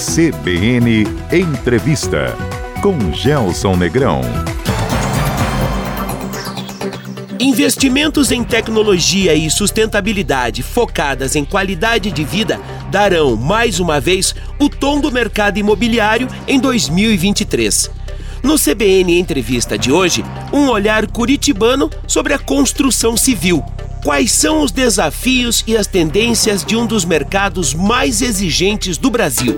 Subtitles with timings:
[0.00, 2.34] CBN Entrevista
[2.80, 4.22] com Gelson Negrão.
[7.38, 12.58] Investimentos em tecnologia e sustentabilidade focadas em qualidade de vida
[12.90, 17.90] darão, mais uma vez, o tom do mercado imobiliário em 2023.
[18.42, 23.62] No CBN Entrevista de hoje, um olhar curitibano sobre a construção civil.
[24.02, 29.54] Quais são os desafios e as tendências de um dos mercados mais exigentes do Brasil?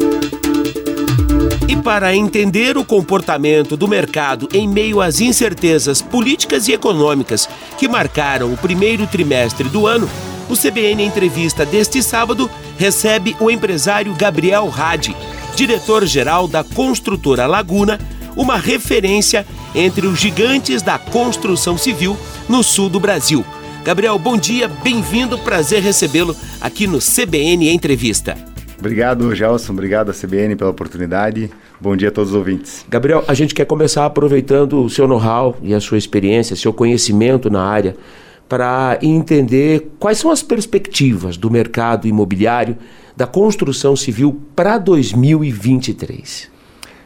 [1.69, 7.49] E para entender o comportamento do mercado em meio às incertezas políticas e econômicas
[7.79, 10.11] que marcaram o primeiro trimestre do ano,
[10.51, 15.15] o CBN Entrevista deste sábado recebe o empresário Gabriel Hadi,
[15.55, 18.01] diretor-geral da construtora Laguna,
[18.37, 23.45] uma referência entre os gigantes da construção civil no sul do Brasil.
[23.85, 28.37] Gabriel, bom dia, bem-vindo, prazer recebê-lo aqui no CBN Entrevista.
[28.79, 31.51] Obrigado, Gelson, obrigado à CBN pela oportunidade.
[31.81, 32.87] Bom dia a todos os ouvintes.
[32.89, 37.51] Gabriel, a gente quer começar aproveitando o seu know-how e a sua experiência, seu conhecimento
[37.51, 37.97] na área,
[38.49, 42.77] para entender quais são as perspectivas do mercado imobiliário,
[43.17, 46.51] da construção civil para 2023.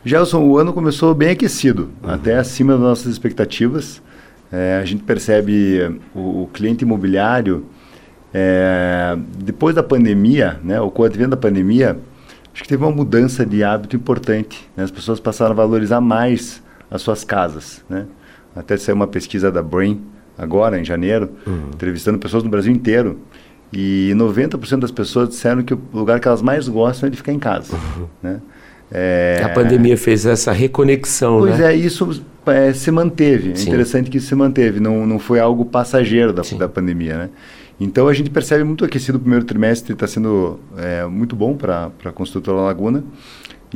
[0.05, 2.11] Gelson, o ano começou bem aquecido, uhum.
[2.11, 4.03] até acima das nossas expectativas.
[4.52, 7.66] É, a gente percebe o, o cliente imobiliário,
[8.33, 11.98] é, depois da pandemia, né, ou com o advento da pandemia,
[12.53, 14.69] acho que teve uma mudança de hábito importante.
[14.77, 14.84] Né?
[14.84, 17.84] As pessoas passaram a valorizar mais as suas casas.
[17.88, 18.06] Né?
[18.55, 20.03] Até saiu uma pesquisa da Brain,
[20.38, 21.70] agora, em janeiro, uhum.
[21.75, 23.19] entrevistando pessoas no Brasil inteiro.
[23.72, 27.33] E 90% das pessoas disseram que o lugar que elas mais gostam é de ficar
[27.33, 27.75] em casa.
[27.75, 28.06] Uhum.
[28.22, 28.41] Né?
[28.91, 29.41] É...
[29.45, 31.73] A pandemia fez essa reconexão, pois né?
[31.73, 33.53] é, isso é, se manteve.
[33.53, 33.69] É Sim.
[33.69, 34.81] interessante que isso se manteve.
[34.81, 37.31] Não, não foi algo passageiro da, da pandemia, né?
[37.78, 41.91] Então a gente percebe muito aquecido o primeiro trimestre, está sendo é, muito bom para
[42.05, 43.05] a construtora Laguna.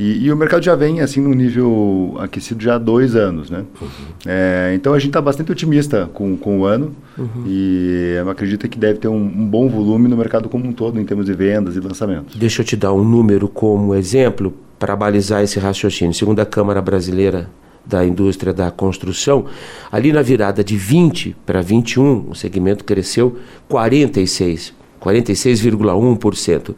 [0.01, 3.65] E, e, o mercado já vem assim num nível aquecido já há dois anos, né?
[3.79, 3.89] Uhum.
[4.25, 7.45] É, então a gente está bastante otimista com, com o ano uhum.
[7.47, 11.05] e acredita que deve ter um, um, bom volume no mercado como um todo em
[11.05, 12.35] termos de vendas e lançamentos.
[12.35, 16.15] Deixa eu te dar um número como exemplo para balizar esse raciocínio.
[16.15, 17.51] Segundo a Câmara Brasileira
[17.85, 19.45] da Indústria da Construção,
[19.93, 23.37] ali na virada de 20 para 21, o segmento cresceu
[23.69, 26.75] 46, 46,1%.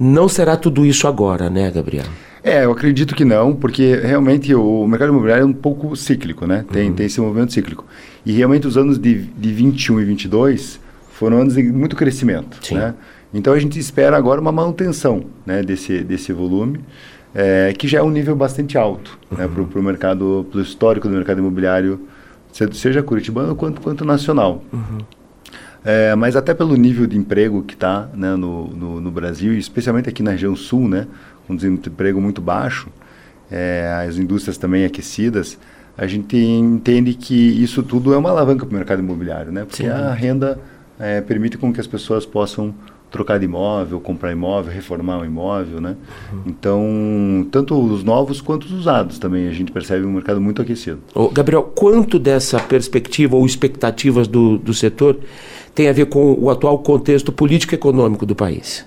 [0.00, 2.06] Não será tudo isso agora, né, Gabriel?
[2.46, 6.64] É, eu acredito que não, porque realmente o mercado imobiliário é um pouco cíclico, né?
[6.72, 6.94] Tem, uhum.
[6.94, 7.84] tem esse movimento cíclico.
[8.24, 10.80] E realmente os anos de, de 21 e 22
[11.10, 12.76] foram anos de muito crescimento, Sim.
[12.76, 12.94] né?
[13.34, 16.78] Então a gente espera agora uma manutenção né, desse, desse volume
[17.34, 19.50] é, que já é um nível bastante alto né, uhum.
[19.50, 22.00] né, para o mercado, para o histórico do mercado imobiliário,
[22.72, 24.62] seja curitibano quanto, quanto nacional.
[24.72, 24.98] Uhum.
[25.84, 30.08] É, mas até pelo nível de emprego que está né, no, no, no, Brasil, especialmente
[30.08, 31.06] aqui na região sul, né,
[31.48, 32.88] um desemprego muito baixo,
[33.50, 35.58] é, as indústrias também aquecidas,
[35.96, 39.84] a gente entende que isso tudo é uma alavanca para o mercado imobiliário, né, porque
[39.84, 39.88] Sim.
[39.88, 40.58] a renda
[40.98, 42.74] é, permite com que as pessoas possam
[43.10, 45.96] trocar de imóvel, comprar imóvel, reformar um imóvel, né?
[46.32, 46.42] Uhum.
[46.46, 50.98] Então, tanto os novos quanto os usados também, a gente percebe um mercado muito aquecido.
[51.14, 55.18] Ô, Gabriel, quanto dessa perspectiva ou expectativas do, do setor
[55.74, 58.84] tem a ver com o atual contexto político-econômico do país?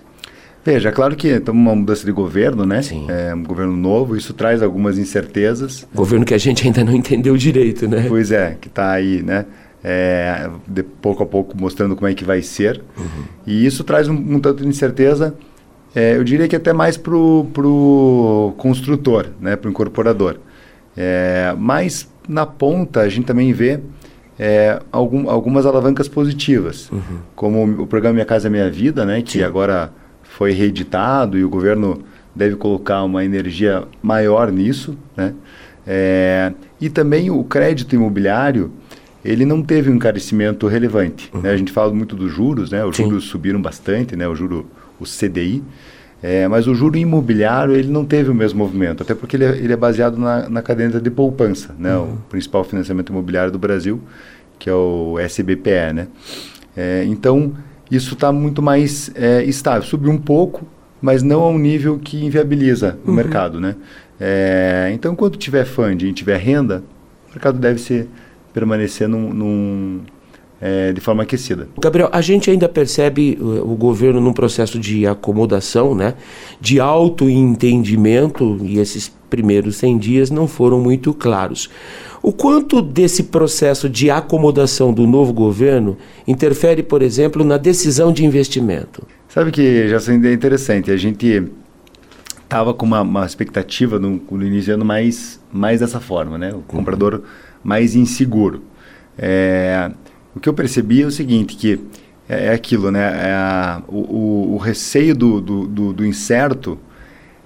[0.64, 2.82] Veja, claro que estamos uma mudança de governo, né?
[2.82, 3.08] Sim.
[3.10, 5.88] É um governo novo, isso traz algumas incertezas.
[5.96, 8.06] Governo que a gente ainda não entendeu direito, né?
[8.08, 9.46] Pois é, que está aí, né?
[9.84, 12.82] é, de pouco a pouco mostrando como é que vai ser.
[12.98, 13.24] Uhum.
[13.46, 15.36] E isso traz um, um tanto de incerteza,
[15.96, 20.38] é, eu diria que até mais para o construtor, né, para o incorporador.
[20.96, 23.80] É, mas na ponta a gente também vê
[24.38, 27.20] é, algum, algumas alavancas positivas, uhum.
[27.36, 29.44] como o programa Minha Casa Minha Vida, né, que Sim.
[29.44, 29.92] agora
[30.40, 32.02] foi reeditado e o governo
[32.34, 35.34] deve colocar uma energia maior nisso, né?
[35.86, 38.72] É, e também o crédito imobiliário,
[39.26, 41.30] ele não teve um encarecimento relevante.
[41.34, 41.42] Uhum.
[41.42, 41.52] Né?
[41.52, 42.86] A gente fala muito dos juros, né?
[42.86, 43.04] Os Sim.
[43.04, 44.30] juros subiram bastante, né?
[44.30, 44.66] O juro,
[44.98, 45.62] o CDI.
[46.24, 49.58] É, mas o juro imobiliário ele não teve o mesmo movimento, até porque ele é,
[49.58, 51.98] ele é baseado na, na caderneta de poupança, né?
[51.98, 52.14] Uhum.
[52.14, 54.00] O principal financiamento imobiliário do Brasil,
[54.58, 56.08] que é o SBPE, né?
[56.78, 57.54] É, então
[57.90, 59.84] isso está muito mais é, estável.
[59.84, 60.66] Subiu um pouco,
[61.02, 63.14] mas não a um nível que inviabiliza uhum.
[63.14, 63.76] o mercado, né?
[64.20, 66.84] É, então, quando tiver funding e tiver renda,
[67.30, 68.08] o mercado deve ser
[68.54, 70.02] permanecer num, num
[70.62, 71.70] é, de forma aquecida.
[71.80, 76.16] Gabriel, a gente ainda percebe o, o, governo num processo de acomodação, né,
[76.60, 81.70] de autoentendimento, e esses primeiros 100 dias não foram muito claros.
[82.22, 88.26] O quanto desse processo de acomodação do novo governo interfere, por exemplo, na decisão de
[88.26, 89.08] investimento?
[89.28, 91.44] Sabe que já é interessante, a gente
[92.44, 96.52] estava com uma, uma, expectativa no, no início ano mais, mais dessa forma, né?
[96.52, 97.22] O comprador
[97.64, 98.64] mais inseguro.
[99.18, 99.92] É,
[100.36, 101.80] o que eu percebi é o seguinte, que
[102.28, 103.30] é, é aquilo, né?
[103.30, 106.80] É a, o, o, receio do, do, do, do, incerto,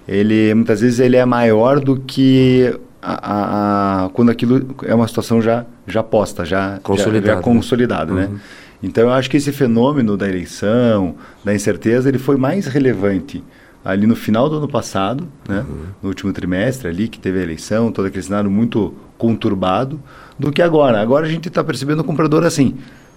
[0.08, 2.74] ele muitas vezes ele é maior do que
[3.04, 8.14] a, a, quando aquilo é uma situação já, já posta, já consolidada, já, já consolidada
[8.14, 8.26] né?
[8.28, 8.40] Uhum.
[8.82, 13.44] Então eu acho que esse fenômeno da eleição, da incerteza, ele foi mais relevante
[13.84, 15.86] ali no final do ano passado, né, uhum.
[16.02, 20.00] no último trimestre ali, que teve a eleição, todo aquele cenário muito conturbado,
[20.40, 21.02] do que agora.
[21.02, 22.76] Agora a gente está percebendo o comprador assim,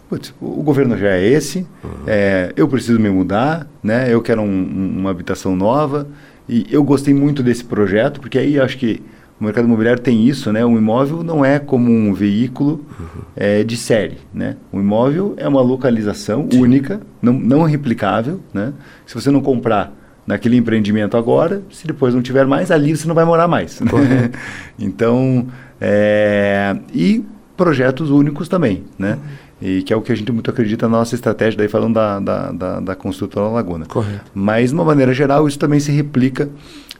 [0.09, 1.91] putz, o governo já é esse, uhum.
[2.07, 6.09] é, eu preciso me mudar, né, eu quero um, um, uma habitação nova,
[6.49, 9.03] e eu gostei muito desse projeto, porque aí acho que
[9.41, 10.65] o mercado imobiliário tem isso, né?
[10.65, 13.23] Um imóvel não é como um veículo uhum.
[13.37, 14.57] é, de série, né?
[14.73, 16.61] Um imóvel é uma localização Sim.
[16.61, 18.73] única, não, não replicável, né?
[19.07, 19.93] Se você não comprar
[20.27, 23.81] naquele empreendimento agora, se depois não tiver mais, ali você não vai morar mais.
[23.87, 24.31] Né?
[24.79, 25.47] então,
[25.81, 27.23] é, e
[27.57, 29.19] projetos únicos também, né?
[29.61, 32.21] E que é o que a gente muito acredita na nossa estratégia, daí falando da,
[32.21, 33.87] da, da, da construtora Laguna.
[33.87, 34.31] Correto.
[34.35, 36.51] Mas, de uma maneira geral, isso também se replica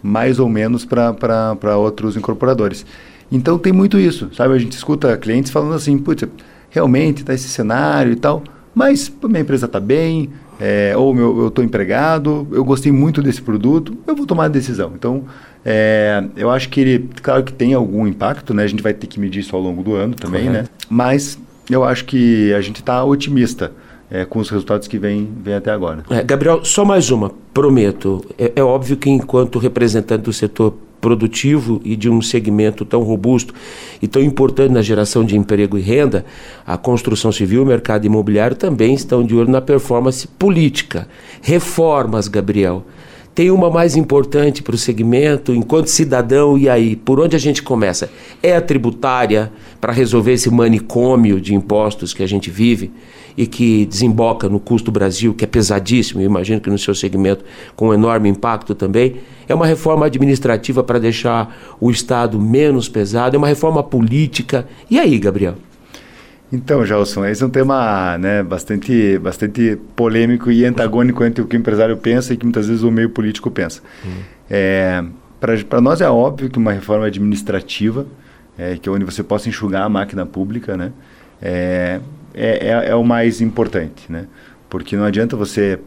[0.03, 2.85] mais ou menos para outros incorporadores.
[3.31, 4.55] Então, tem muito isso, sabe?
[4.55, 6.29] A gente escuta clientes falando assim, putz,
[6.71, 8.43] realmente está esse cenário e tal,
[8.75, 13.43] mas minha empresa está bem, é, ou meu, eu estou empregado, eu gostei muito desse
[13.43, 14.93] produto, eu vou tomar a decisão.
[14.95, 15.25] Então,
[15.65, 18.63] é, eu acho que ele, claro que tem algum impacto, né?
[18.63, 20.51] A gente vai ter que medir isso ao longo do ano também, né?
[20.51, 20.71] Correto.
[20.71, 20.87] né?
[20.89, 21.39] Mas
[21.69, 23.73] eu acho que a gente está otimista.
[24.11, 26.05] É, com os resultados que vem, vem até agora.
[26.09, 28.25] É, Gabriel, só mais uma, prometo.
[28.39, 33.55] É, é óbvio que, enquanto representante do setor produtivo e de um segmento tão robusto
[34.01, 36.25] e tão importante na geração de emprego e renda,
[36.67, 41.09] a construção civil e o mercado imobiliário também estão de olho na performance política.
[41.43, 42.85] Reformas, Gabriel.
[43.37, 46.97] Tem uma mais importante para o segmento, enquanto cidadão, e aí?
[46.97, 48.11] Por onde a gente começa?
[48.43, 52.91] É a tributária para resolver esse manicômio de impostos que a gente vive?
[53.37, 57.45] e que desemboca no custo do Brasil, que é pesadíssimo, imagino que no seu segmento
[57.77, 59.17] com um enorme impacto também,
[59.47, 64.67] é uma reforma administrativa para deixar o Estado menos pesado, é uma reforma política.
[64.91, 65.57] E aí, Gabriel?
[66.53, 71.57] Então, Gelson, esse é um tema né, bastante, bastante polêmico e antagônico entre o que
[71.57, 73.83] o empresário pensa e que muitas vezes o meio político pensa.
[74.05, 74.13] Uhum.
[74.49, 75.05] É,
[75.69, 78.07] para nós é óbvio que uma reforma administrativa,
[78.57, 80.93] é, que é onde você possa enxugar a máquina pública, né,
[81.43, 82.01] é,
[82.33, 84.27] é, é, é, o mais importante, né?
[84.69, 85.79] Porque não adianta você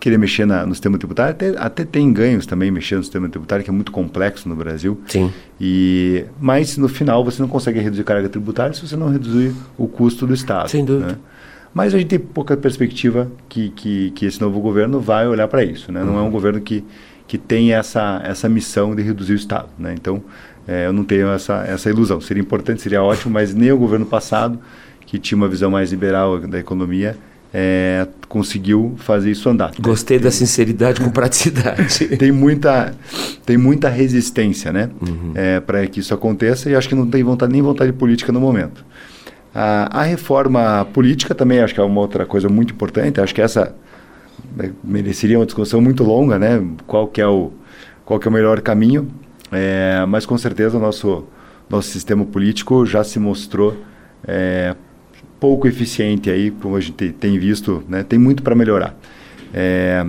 [0.00, 3.64] querer mexer na, no sistema tributário, até, até tem ganhos também mexendo no sistema tributário,
[3.64, 5.00] que é muito complexo no Brasil.
[5.06, 5.32] Sim.
[5.60, 9.88] E, mas no final você não consegue reduzir carga tributária se você não reduzir o
[9.88, 10.70] custo do Estado.
[10.70, 11.12] Sem dúvida.
[11.12, 11.18] Né?
[11.72, 15.62] Mas a gente tem pouca perspectiva que, que, que esse novo governo vai olhar para
[15.62, 15.92] isso.
[15.92, 16.02] Né?
[16.02, 16.30] Não é um uhum.
[16.30, 16.84] governo que,
[17.26, 19.68] que tem essa, essa missão de reduzir o Estado.
[19.78, 19.94] Né?
[19.94, 20.22] Então,
[20.66, 22.20] é, eu não tenho essa, essa ilusão.
[22.20, 24.58] Seria importante, seria ótimo, mas nem o governo passado
[25.06, 27.16] que tinha uma visão mais liberal da economia,
[27.58, 29.72] é, conseguiu fazer isso andar.
[29.80, 32.06] Gostei da sinceridade com praticidade.
[32.18, 32.94] tem muita
[33.46, 35.32] tem muita resistência, né, uhum.
[35.34, 38.42] é, para que isso aconteça e acho que não tem vontade nem vontade política no
[38.42, 38.84] momento.
[39.54, 43.22] A, a, reforma política também acho que é uma outra coisa muito importante.
[43.22, 43.74] Acho que essa
[44.54, 46.62] né, mereceria uma discussão muito longa, né?
[46.86, 47.52] Qual que é o
[48.04, 49.08] qual que é o melhor caminho?
[49.50, 51.24] É, mas com certeza o nosso
[51.70, 53.74] nosso sistema político já se mostrou
[54.28, 54.76] é,
[55.38, 58.96] pouco eficiente aí, como a gente tem visto, né, tem muito para melhorar.
[59.52, 60.06] É,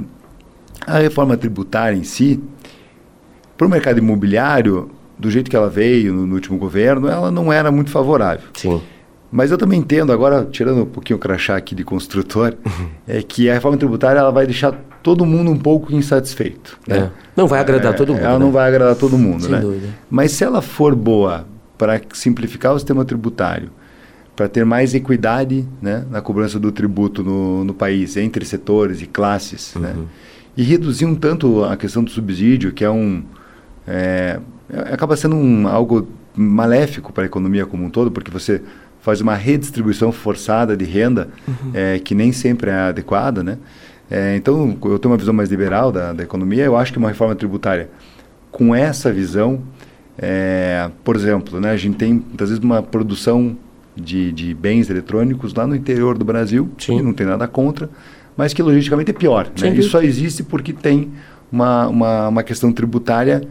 [0.86, 2.42] a reforma tributária em si,
[3.58, 7.52] para o mercado imobiliário, do jeito que ela veio no, no, último governo, ela não
[7.52, 8.48] era muito favorável.
[8.54, 8.82] Sim.
[9.32, 12.56] Mas eu também entendo, agora, tirando um pouquinho o crachá aqui de construtor,
[13.08, 16.78] é que a reforma tributária ela vai deixar todo mundo um pouco insatisfeito.
[16.88, 16.98] Né?
[16.98, 17.10] É.
[17.36, 18.24] Não vai agradar é, todo mundo.
[18.24, 18.40] Ela né?
[18.40, 19.60] não vai agradar todo mundo, Sem né?
[19.60, 19.88] Dúvida.
[20.10, 21.46] Mas se ela for boa
[21.78, 23.70] para simplificar o sistema tributário,
[24.38, 29.08] para ter mais equidade né, na cobrança do tributo no, no país, entre setores e
[29.08, 29.74] classes.
[29.76, 29.94] Né?
[29.96, 30.02] Uhum.
[30.04, 30.08] Né?
[30.56, 33.24] E reduzir um tanto a questão do subsídio, que é um.
[33.88, 34.40] É,
[34.92, 38.62] acaba sendo um, algo maléfico para a economia como um todo, porque você
[39.02, 41.72] faz uma redistribuição forçada de renda, uhum.
[41.74, 43.42] é, que nem sempre é adequada.
[43.42, 43.58] Né?
[44.10, 46.64] É, então, eu tenho uma visão mais liberal da, da economia.
[46.64, 47.90] Eu acho que uma reforma tributária
[48.52, 49.64] com essa visão,
[50.16, 53.58] é, por exemplo, né, a gente tem, muitas vezes, uma produção
[54.02, 56.98] de, de bens eletrônicos lá no interior do Brasil, Sim.
[56.98, 57.90] que não tem nada contra,
[58.36, 59.50] mas que logisticamente é pior.
[59.60, 59.76] Né?
[59.76, 61.12] Isso só existe porque tem
[61.52, 63.42] uma, uma, uma, questão tributária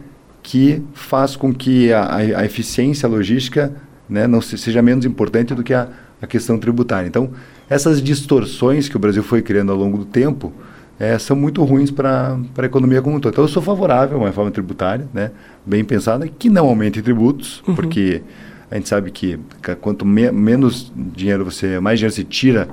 [0.41, 3.73] que faz com que a, a eficiência logística
[4.09, 5.89] né, não se, seja menos importante do que a,
[6.21, 7.07] a questão tributária.
[7.07, 7.31] Então,
[7.69, 10.53] essas distorções que o Brasil foi criando ao longo do tempo
[10.99, 13.33] é, são muito ruins para a economia como um todo.
[13.33, 15.31] Então, eu sou favorável a uma reforma tributária, né,
[15.65, 17.75] bem pensada, que não aumente tributos, uhum.
[17.75, 18.21] porque
[18.69, 19.39] a gente sabe que
[19.79, 22.67] quanto me menos dinheiro você, mais dinheiro você tira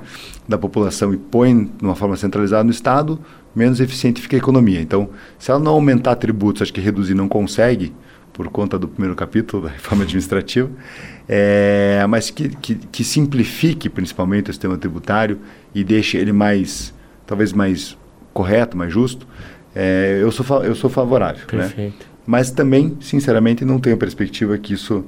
[0.47, 3.19] da população e põe de uma forma centralizada no Estado,
[3.55, 4.81] menos eficiente fica a economia.
[4.81, 5.09] Então,
[5.39, 7.93] se ela não aumentar tributos, acho que reduzir não consegue,
[8.33, 10.69] por conta do primeiro capítulo da reforma administrativa,
[11.27, 15.39] é, mas que, que, que, simplifique principalmente o sistema tributário
[15.73, 16.93] e deixe ele mais,
[17.25, 17.97] talvez mais
[18.33, 19.25] correto, mais justo,
[19.73, 21.41] é, eu, sou, eu sou favorável.
[21.53, 21.63] Né?
[21.63, 21.99] Perfeito.
[21.99, 22.05] Né?
[22.27, 25.05] Mas também, sinceramente, não tenho perspectiva que isso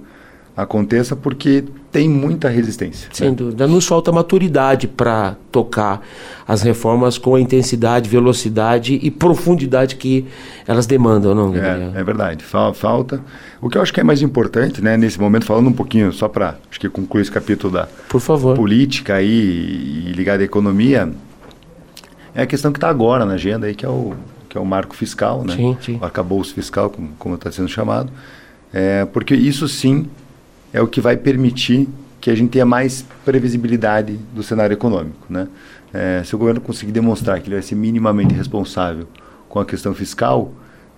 [0.58, 3.08] aconteça porque tem muita resistência.
[3.14, 3.36] Sem né?
[3.36, 3.68] dúvida.
[3.68, 6.02] Nos falta maturidade para tocar
[6.48, 10.26] as reformas com a intensidade, velocidade e profundidade que
[10.68, 11.92] elas demandam, não, Gabriel?
[11.94, 12.44] É, é verdade.
[12.44, 13.22] Falta.
[13.62, 16.28] O que eu acho que é mais importante, né, nesse momento, falando um pouquinho, só
[16.28, 18.56] para acho que concluir esse capítulo da Por favor.
[18.56, 21.08] política aí, e ligada à economia,
[22.34, 24.16] é a questão que está agora na agenda aí, que é o,
[24.50, 25.56] que é o marco fiscal, né?
[25.56, 26.00] Sim, sim.
[26.02, 28.12] O arcabouço fiscal, como está sendo chamado.
[28.74, 30.08] É, porque isso sim
[30.74, 31.88] é o que vai permitir
[32.20, 35.26] que a gente tenha mais previsibilidade do cenário econômico.
[35.30, 35.48] Né?
[35.94, 39.08] É, se o governo conseguir demonstrar que ele vai ser minimamente responsável
[39.48, 40.52] com a questão fiscal,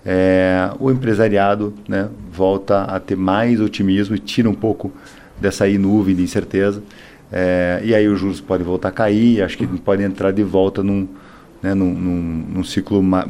[0.04, 4.92] é, o empresariado né, volta a ter mais otimismo e tira um pouco
[5.40, 6.82] dessa aí nuvem de incerteza.
[7.32, 10.82] É, e aí os juros podem voltar a cair, acho que podem entrar de volta
[10.82, 11.06] num,
[11.62, 13.26] né, num, num, num ciclo ma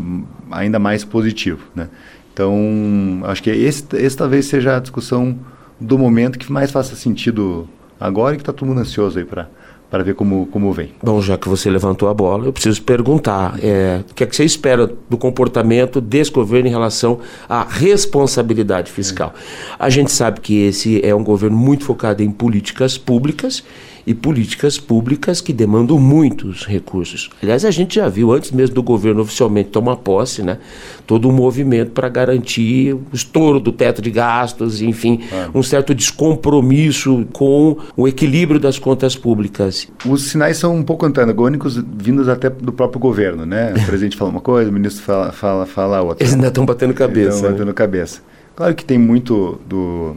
[0.50, 1.66] ainda mais positivo.
[1.74, 1.88] Né?
[2.32, 5.36] Então, acho que esse, esse talvez seja a discussão
[5.80, 7.68] do momento que mais faça sentido
[7.98, 9.48] agora e que está todo mundo ansioso aí para
[9.90, 10.92] para ver como, como vem.
[11.02, 14.36] Bom, já que você levantou a bola, eu preciso perguntar: é, o que é que
[14.36, 17.18] você espera do comportamento desse governo em relação
[17.48, 19.34] à responsabilidade fiscal?
[19.36, 19.74] É.
[19.78, 23.64] A gente sabe que esse é um governo muito focado em políticas públicas
[24.06, 27.30] e políticas públicas que demandam muitos recursos.
[27.42, 30.58] Aliás, a gente já viu, antes mesmo do governo oficialmente tomar posse, né,
[31.06, 35.48] todo um movimento para garantir o estouro do teto de gastos, enfim, é.
[35.54, 39.88] um certo descompromisso com o equilíbrio das contas públicas.
[40.06, 43.72] Os sinais são um pouco antagônicos, vindos até do próprio governo, né?
[43.76, 46.22] O presidente fala uma coisa, o ministro fala, fala, fala outra.
[46.22, 47.36] Eles ainda estão batendo cabeça.
[47.36, 47.56] Estão né?
[47.56, 48.20] batendo cabeça.
[48.54, 50.16] Claro que tem muito do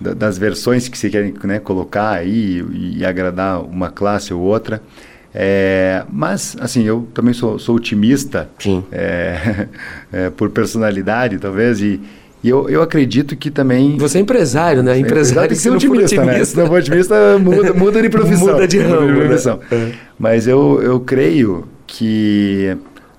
[0.00, 4.82] das versões que se querem né, colocar aí e, e, agradar uma classe ou outra.
[5.34, 8.48] É, mas, assim, eu também sou, sou otimista
[8.92, 9.66] é,
[10.12, 12.00] é, por personalidade, talvez, e,
[12.42, 13.96] e eu, eu acredito que também.
[13.98, 14.98] Você é empresário, né?
[14.98, 16.44] Empresário tem que ser otimista, né?
[16.44, 18.54] Se não for otimista, muda, muda de profissão.
[18.54, 19.00] muda de ramo.
[19.00, 19.26] Muda de né?
[19.26, 19.60] profissão.
[19.70, 19.92] Né?
[20.18, 22.76] Mas eu, eu creio que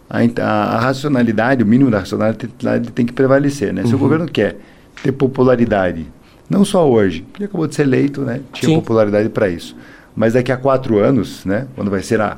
[0.10, 3.84] a, a, a, racionalidade, o mínimo da racionalidade tem que prevalecer, né?
[3.84, 3.96] Se uhum.
[3.96, 4.57] o governo quer
[5.03, 6.05] ter popularidade
[6.49, 8.41] não só hoje, ele acabou de ser eleito, né?
[8.53, 8.75] Tinha Sim.
[8.75, 9.75] popularidade para isso.
[10.15, 11.67] Mas daqui a quatro anos, né?
[11.75, 12.37] Quando vai ser a,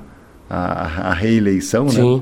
[0.49, 1.91] a, a reeleição, né?
[1.91, 2.17] Sim.
[2.17, 2.21] né?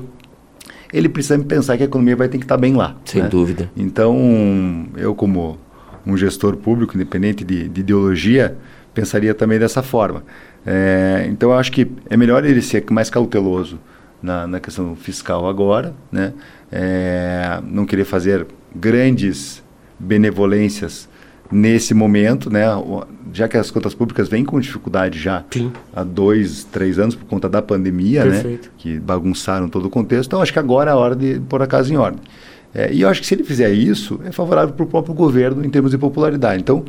[0.92, 2.96] Ele precisa pensar que a economia vai ter que estar tá bem lá.
[3.04, 3.28] Sem né?
[3.28, 3.70] dúvida.
[3.76, 5.58] Então, eu como
[6.06, 8.56] um gestor público, independente de, de ideologia,
[8.94, 10.24] pensaria também dessa forma.
[10.66, 13.78] É, então, eu acho que é melhor ele ser mais cauteloso
[14.22, 16.32] na, na questão fiscal agora, né?
[16.70, 19.62] É, não querer fazer grandes
[19.98, 21.08] benevolências
[21.50, 22.64] nesse momento, né,
[23.32, 25.72] já que as contas públicas vêm com dificuldade já Sim.
[25.94, 28.66] há dois, três anos por conta da pandemia, né, Perfeito.
[28.66, 30.28] né, que bagunçaram todo o contexto.
[30.28, 32.20] Então, acho que agora é a hora de pôr a casa em ordem.
[32.74, 35.64] É, e eu acho que se ele fizer isso, é favorável para o próprio governo
[35.64, 36.60] em termos de popularidade.
[36.60, 36.84] Então,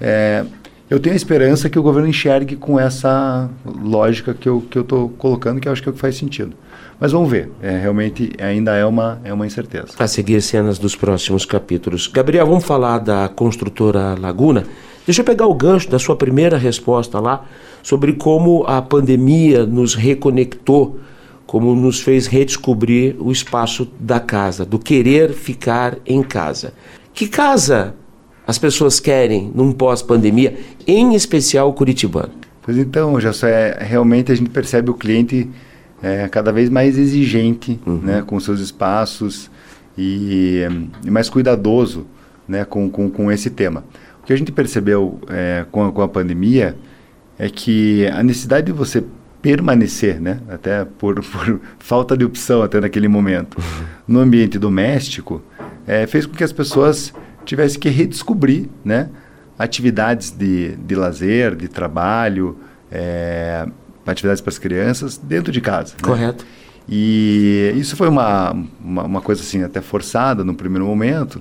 [0.00, 0.44] é,
[0.90, 4.94] eu tenho a esperança que o governo enxergue com essa lógica que eu estou que
[4.94, 6.52] eu colocando, que eu acho que é o que faz sentido.
[6.98, 9.94] Mas vamos ver, é, realmente ainda é uma, é uma incerteza.
[9.98, 12.08] A seguir cenas dos próximos capítulos.
[12.08, 14.64] Gabriel, vamos falar da construtora Laguna.
[15.06, 17.46] Deixa eu pegar o gancho da sua primeira resposta lá
[17.82, 20.98] sobre como a pandemia nos reconectou,
[21.46, 26.74] como nos fez redescobrir o espaço da casa, do querer ficar em casa.
[27.14, 27.94] Que casa
[28.50, 32.32] as pessoas querem num pós-pandemia, em especial o curitibano?
[32.60, 35.48] Pois então, já é, realmente a gente percebe o cliente
[36.02, 38.00] é, cada vez mais exigente uhum.
[38.02, 39.48] né, com seus espaços
[39.96, 40.66] e,
[41.04, 42.08] e, mais cuidadoso
[42.48, 43.84] né, com, com, com esse tema.
[44.20, 46.76] O que a gente percebeu é, com, a, com a pandemia
[47.38, 49.04] é que a necessidade de você
[49.40, 53.86] permanecer, né, até por, por falta de opção até naquele momento, uhum.
[54.08, 55.40] no ambiente doméstico,
[55.86, 57.14] é, fez com que as pessoas
[57.50, 59.08] tivessem que redescobrir né,
[59.58, 62.56] atividades de, de lazer, de trabalho,
[62.92, 63.66] é,
[64.06, 65.94] atividades para as crianças dentro de casa.
[65.94, 66.00] Né?
[66.00, 66.44] Correto.
[66.44, 66.50] Né?
[66.88, 71.40] E isso foi uma, uma, uma, coisa assim até forçada no primeiro momento,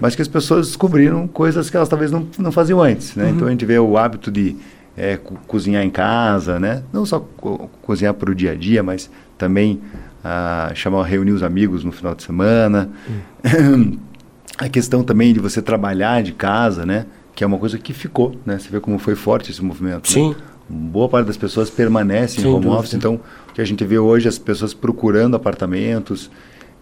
[0.00, 3.14] mas que as pessoas descobriram coisas que elas talvez não, não faziam antes.
[3.14, 3.26] Né?
[3.26, 3.30] Uhum.
[3.30, 4.56] Então a gente vê o hábito de
[4.96, 6.82] é, co cozinhar em casa, né?
[6.92, 9.08] não só co cozinhar para o dia a dia, mas
[9.38, 9.80] também
[10.24, 12.90] a chamar reunir os amigos no final de semana.
[13.08, 13.98] Hum.
[14.58, 17.06] A questão também de você trabalhar de casa, né?
[17.34, 18.58] Que é uma coisa que ficou, né?
[18.58, 20.08] Você vê como foi forte esse movimento.
[20.08, 20.30] Sim.
[20.30, 20.36] Né?
[20.68, 22.80] Boa parte das pessoas permanecem Sem em home dúvida.
[22.80, 23.20] office, então
[23.50, 26.30] o que a gente vê hoje as pessoas procurando apartamentos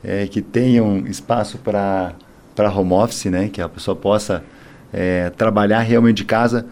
[0.05, 2.13] é, que tenham espaço para
[2.55, 3.49] para home office, né?
[3.49, 4.45] Que a pessoa possa
[4.93, 6.67] é, trabalhar realmente de casa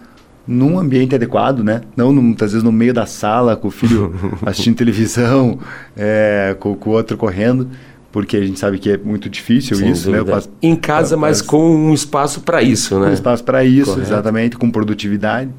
[0.47, 1.81] num ambiente adequado, né?
[1.97, 4.13] Não no- muitas vezes no meio da sala com o filho
[4.45, 5.59] assistindo televisão,
[5.97, 7.69] é, com, com o outro correndo,
[8.13, 10.19] porque a gente sabe que é muito difícil Sem isso, né?
[10.19, 10.37] Dúvida.
[10.37, 13.13] passo- Em casa, eu mas passo- com um espaço para isso, com né?
[13.13, 14.03] espaço para isso, Correto.
[14.09, 15.51] exatamente, com produtividade.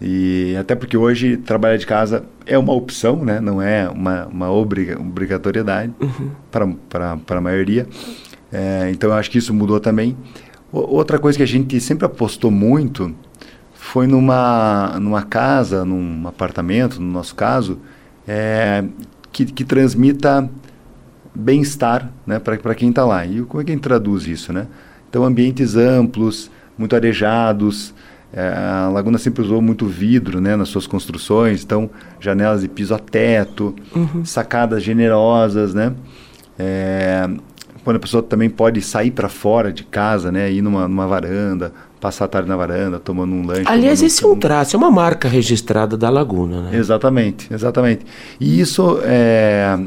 [0.00, 3.40] E até porque hoje trabalhar de casa é uma opção, né?
[3.40, 6.30] não é uma, uma obriga- obrigatoriedade Uhum.
[6.88, 7.86] para a maioria.
[8.52, 10.16] É, então eu acho que isso mudou também.
[10.70, 13.12] O- outra coisa que a gente sempre apostou muito
[13.74, 17.78] foi numa, numa casa, num apartamento, no nosso caso,
[18.26, 18.84] é,
[19.32, 20.48] que, que transmita
[21.38, 23.24] bem-estar né, para quem está lá.
[23.24, 24.52] E como é que a gente traduz isso?
[24.52, 24.66] Né?
[25.08, 27.94] Então, ambientes amplos, muito arejados.
[28.32, 31.88] é, a Laguna sempre usou muito vidro né, nas suas construções, então
[32.20, 33.74] janelas de piso a teto,
[34.24, 35.94] sacadas generosas, né?
[36.58, 37.28] É,
[37.84, 41.72] quando a pessoa também pode sair para fora de casa, né, ir numa, numa varanda,
[41.98, 43.64] passar a tarde na varanda, tomando um lanche.
[43.64, 46.76] Aliás, esse é um traço, é uma marca registrada da Laguna, né?
[46.76, 48.04] Exatamente, exatamente.
[48.38, 49.78] E isso, é,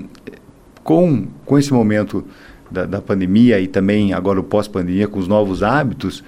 [0.83, 2.23] com, com esse momento
[2.69, 6.23] da, da pandemia e também agora o pós-pandemia, com os novos hábitos,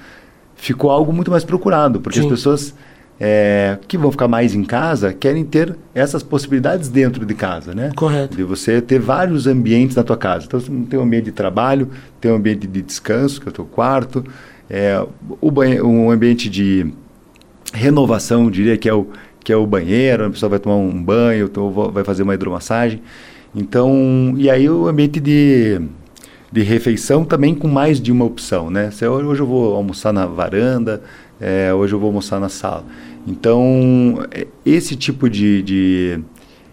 [0.55, 2.25] ficou algo muito mais procurado, porque Sim.
[2.25, 2.75] as pessoas
[3.19, 7.91] é, que vão ficar mais em casa querem ter essas possibilidades dentro de casa, né?
[7.95, 8.36] Correto.
[8.36, 10.45] De você ter vários ambientes na tua casa.
[10.45, 13.53] Então, você tem um ambiente de trabalho, tem um ambiente de descanso, que é o
[13.53, 14.24] teu quarto,
[14.69, 15.01] é,
[15.39, 15.51] o
[15.88, 16.91] um ambiente de
[17.74, 19.07] renovação, diria que é o
[19.43, 22.33] que é o banheiro, a pessoa vai tomar um banho, ou vo- vai fazer uma
[22.33, 23.01] hidromassagem.
[23.55, 25.79] Então, e aí o ambiente de,
[26.51, 28.89] de refeição também com mais de uma opção, né?
[28.91, 31.01] Se eu- hoje eu vou almoçar na varanda,
[31.39, 32.84] é, hoje eu vou almoçar na sala.
[33.27, 36.19] Então, é, esse tipo de, de,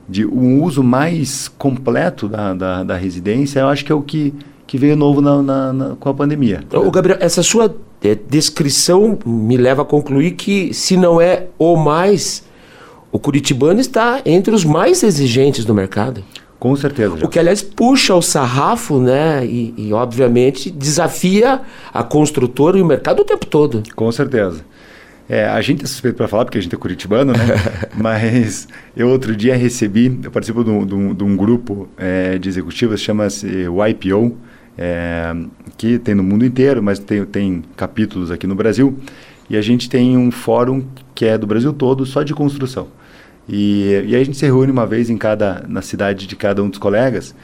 [0.08, 4.32] de um uso mais completo da, da, da residência, eu acho que é o que,
[4.66, 6.64] que veio novo na, na- na- com a pandemia.
[6.72, 11.76] Ô, Gabriel, essa sua eh, descrição me leva a concluir que, se não é o
[11.76, 12.42] mais,
[13.12, 16.22] o curitibano está entre os mais exigentes do mercado.
[16.60, 17.16] Com certeza.
[17.24, 19.44] O que, aliás, puxa o sarrafo, né?
[19.46, 23.82] E, e, obviamente, desafia a construtora e o mercado o tempo todo.
[23.96, 24.60] Com certeza.
[25.26, 27.38] É, a gente é suspeito para falar, porque a gente é curitibano, né?
[27.96, 32.36] Mas eu outro dia recebi, eu participo de um, de um- de um grupo é,
[32.36, 34.36] de executivos, chama-se YPO,
[34.76, 35.34] é,
[35.78, 38.96] que tem no mundo inteiro, mas tem, tem capítulos aqui no Brasil.
[39.48, 42.88] E a gente tem um fórum que é do Brasil todo, só de construção.
[43.50, 46.62] E, e aí a gente se reúne uma vez em cada, na cidade de cada
[46.62, 47.34] um dos colegas.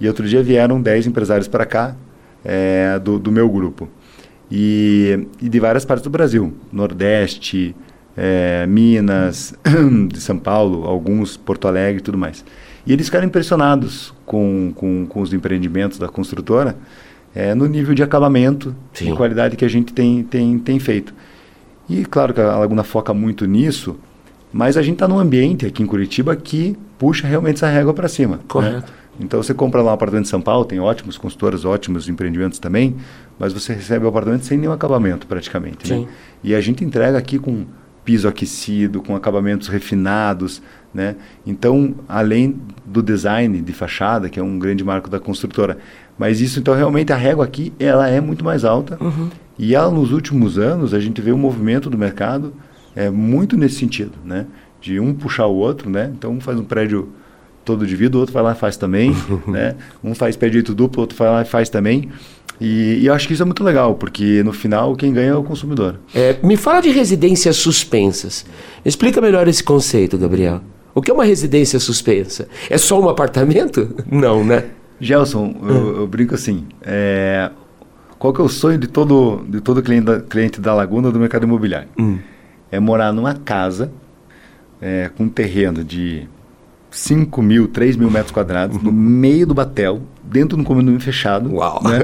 [0.00, 1.96] E outro dia vieram 10 empresários para cá,
[2.44, 3.88] é, do, do meu grupo.
[4.50, 6.54] E, e de várias partes do Brasil.
[6.72, 7.74] Nordeste,
[8.16, 9.52] é, Minas,
[10.08, 12.44] de São Paulo, alguns, Porto Alegre e tudo mais.
[12.86, 16.76] E eles ficaram impressionados com, com, com os empreendimentos da construtora
[17.34, 19.12] é, no nível de acabamento Sim.
[19.12, 21.12] e qualidade que a gente tem, tem, tem feito.
[21.88, 23.98] E claro que a Laguna foca muito nisso,
[24.52, 28.08] mas a gente está num ambiente aqui em Curitiba que puxa realmente essa régua para
[28.08, 28.36] cima.
[28.36, 28.42] né?
[28.48, 28.92] Correto.
[29.20, 32.96] Então você compra lá um apartamento em São Paulo, tem ótimos consultores, ótimos empreendimentos também,
[33.38, 35.90] mas você recebe o apartamento sem nenhum acabamento praticamente.
[35.90, 35.98] Né?
[35.98, 36.08] Sim.
[36.42, 37.66] E a gente entrega aqui com
[38.04, 40.62] piso aquecido, com acabamentos refinados,
[40.94, 41.16] né?
[41.46, 45.76] Então, além do design de fachada, que é um grande marco da construtora,
[46.16, 48.96] mas isso então realmente a régua aqui ela é muito mais alta.
[48.98, 49.28] Uhum.
[49.58, 52.54] E ela nos últimos anos a gente vê um movimento do mercado
[52.94, 54.46] é muito nesse sentido, né?
[54.80, 56.10] De um puxar o outro, né?
[56.16, 57.08] Então um faz um prédio
[57.64, 59.14] todo de vidro, o outro vai lá e faz também,
[59.46, 59.74] né?
[60.02, 62.08] Um faz pé direito duplo, o outro vai lá e faz também.
[62.60, 65.34] E, e eu acho que isso é muito legal, porque no final quem ganha é
[65.34, 66.00] o consumidor.
[66.14, 68.44] É, me fala de residências suspensas.
[68.84, 70.60] Me explica melhor esse conceito, Gabriel.
[70.94, 72.48] O que é uma residência suspensa?
[72.68, 73.94] É só um apartamento?
[74.10, 74.64] Não, né?
[75.00, 77.50] Gelson, eu, eu brinco assim, é,
[78.18, 81.20] qual que é o sonho de todo, de todo cliente, da, cliente da Laguna do
[81.20, 81.88] mercado imobiliário?
[82.70, 83.90] É morar numa casa
[84.80, 86.28] é, com um terreno de
[86.90, 91.52] 5 mil, 3 mil metros quadrados, no meio do batel, dentro de um condomínio fechado,
[91.52, 91.82] Uau.
[91.84, 92.00] né?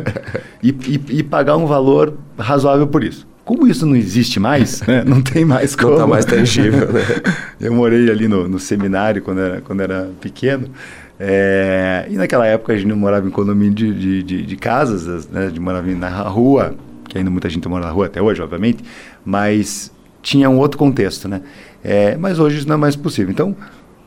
[0.62, 3.26] e, e, e pagar um valor razoável por isso.
[3.44, 5.04] Como isso não existe mais, né?
[5.04, 5.90] não tem mais como.
[5.90, 7.02] Não está mais tangível, né?
[7.60, 10.68] Eu morei ali no, no seminário quando era, quando era pequeno.
[11.20, 15.28] é, e naquela época a gente não morava em condomínio de, de, de, de casas,
[15.28, 15.48] né?
[15.48, 16.74] de morava na rua,
[17.06, 18.82] que ainda muita gente mora na rua até hoje, obviamente,
[19.24, 19.92] mas
[20.24, 21.42] tinha um outro contexto, né?
[21.84, 23.30] É, mas hoje isso não é mais possível.
[23.30, 23.54] Então,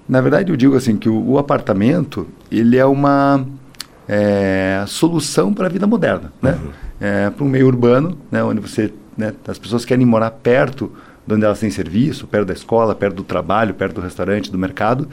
[0.09, 3.45] Na verdade, eu digo assim que o, o apartamento ele é uma
[4.07, 6.57] é, solução para a vida moderna, né?
[6.63, 6.71] Uhum.
[6.99, 10.91] É, para um meio urbano, né, onde você, né, as pessoas querem morar perto
[11.27, 14.57] de onde elas têm serviço, perto da escola, perto do trabalho, perto do restaurante, do
[14.57, 15.07] mercado,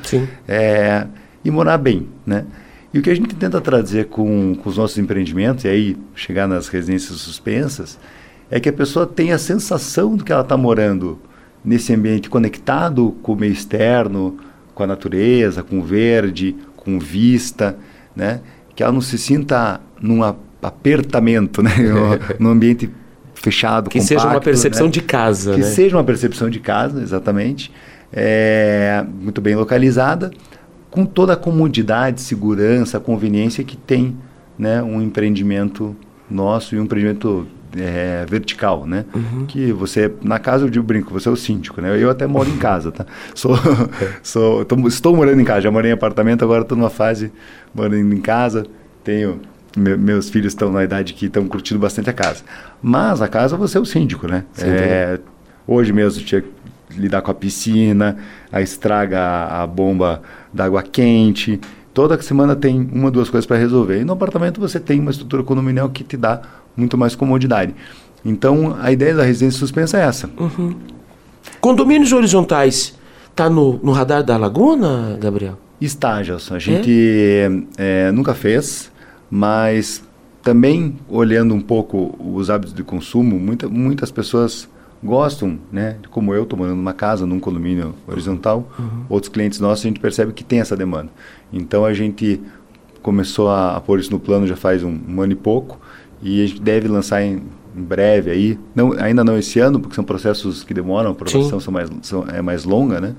[0.49, 1.07] é,
[1.45, 2.45] e morar bem, né?
[2.93, 6.47] E o que a gente tenta trazer com, com os nossos empreendimentos, e aí chegar
[6.47, 7.99] nas residências suspensas,
[8.55, 11.19] é que a pessoa tenha a sensação de que ela está morando
[11.65, 14.37] nesse ambiente conectado com o meio externo,
[14.73, 17.77] com a natureza, com o verde, com vista,
[18.15, 18.43] né?
[18.73, 20.23] Que ela não se sinta num
[20.63, 21.73] apertamento, né?
[22.39, 22.89] num ambiente
[23.35, 24.93] fechado, Que compacto, seja uma percepção né?
[24.93, 25.67] de casa, Que né?
[25.67, 27.73] seja uma percepção de casa, exatamente.
[28.13, 30.31] É, muito bem localizada,
[30.93, 34.17] com toda a comodidade, segurança, conveniência que tem
[34.57, 35.97] né, um empreendimento
[36.31, 39.05] nosso e um empreendimento é, vertical, né?
[39.15, 39.47] Uhum.
[39.47, 42.01] Que você, na casa eu digo brinco, você é o síndico, né?
[42.01, 43.07] Eu até moro em casa, tá?
[43.35, 43.57] Sou,
[44.23, 47.33] sou, tô, estou morando em casa, já morei em apartamento, agora estou numa fase
[47.75, 48.67] morando em casa,
[49.03, 49.41] tenho
[49.77, 52.45] me, meus filhos estão na idade que estão curtindo bastante a casa.
[52.83, 54.45] Mas a casa você é o síndico, né?
[54.59, 55.19] É,
[55.67, 56.49] hoje mesmo tinha que
[56.91, 58.17] lidar com a piscina,
[58.53, 61.61] a estraga a, a bomba d'água quente.
[61.95, 64.01] Toda semana tem uma, duas coisas para resolver.
[64.01, 66.43] E no apartamento você tem uma estrutura condominial que te dá
[66.77, 67.73] muito mais comodidade.
[68.25, 70.29] Então, a ideia da residência suspensa é essa.
[70.37, 70.75] Uhum.
[71.61, 72.99] Condomínios horizontais,
[73.31, 75.57] está no, no, radar da Laguna, Gabriel?
[75.81, 76.57] Está, Gelson.
[76.57, 78.09] A gente é?
[78.09, 78.91] É, nunca fez,
[79.31, 80.03] mas
[80.43, 84.69] também olhando um pouco os hábitos de consumo, muita, muitas pessoas
[85.05, 85.97] gostam, né?
[86.11, 88.69] Como eu, estou morando numa casa, num condomínio horizontal.
[88.79, 89.05] Uhum.
[89.09, 91.11] Outros clientes nossos, a gente percebe que tem essa demanda.
[91.53, 92.41] Então, a gente
[93.03, 95.79] começou a, a pôr isso no plano já faz um, um ano e pouco
[96.23, 97.43] e a gente deve lançar em,
[97.77, 101.61] em breve aí, não, ainda não esse ano, porque são processos que demoram, a aprovação
[101.61, 103.15] são mais, são, é mais longa, né?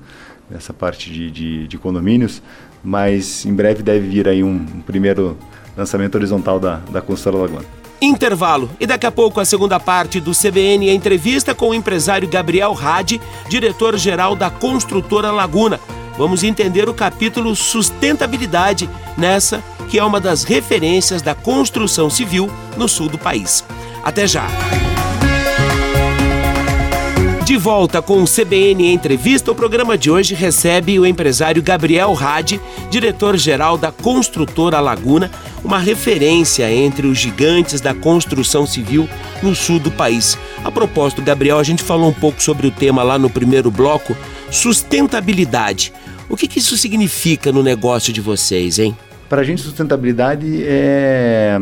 [0.50, 2.42] Essa parte de, de, de, condomínios,
[2.82, 5.36] mas em breve deve vir aí um, um primeiro
[5.76, 7.85] lançamento horizontal da, da Construtora Laguna.
[8.06, 8.70] Intervalo.
[8.78, 12.72] E daqui a pouco a segunda parte do CBN, a entrevista com o empresário Gabriel
[12.72, 15.80] Rade, diretor-geral da Construtora Laguna.
[16.16, 18.88] Vamos entender o capítulo Sustentabilidade
[19.18, 23.64] nessa que é uma das referências da construção civil no sul do país.
[24.02, 24.46] Até já!
[27.44, 32.60] De volta com o CBN Entrevista, o programa de hoje recebe o empresário Gabriel Rade,
[32.90, 35.30] diretor-geral da Construtora Laguna,
[35.66, 39.08] uma referência entre os gigantes da construção civil
[39.42, 40.38] no sul do país.
[40.64, 44.16] A propósito, Gabriel, a gente falou um pouco sobre o tema lá no primeiro bloco,
[44.48, 45.92] sustentabilidade.
[46.30, 48.96] O que, que isso significa no negócio de vocês, hein?
[49.28, 51.60] Para a gente, sustentabilidade é,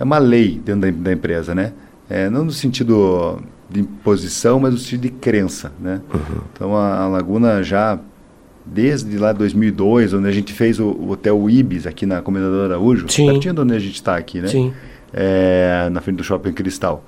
[0.00, 1.74] é uma lei dentro da, da empresa, né?
[2.08, 3.38] É, não no sentido
[3.68, 6.00] de imposição, mas no sentido de crença, né?
[6.12, 6.40] Uhum.
[6.54, 7.98] Então, a, a, Laguna já,
[8.64, 13.06] desde lá 2002, onde a gente fez o, o Hotel Ibis aqui na Comendador Araújo,
[13.08, 13.26] Sim.
[13.26, 14.48] pertinho de onde a gente está aqui, né?
[14.48, 14.72] Sim.
[15.12, 17.04] É, na frente do Shopping Cristal.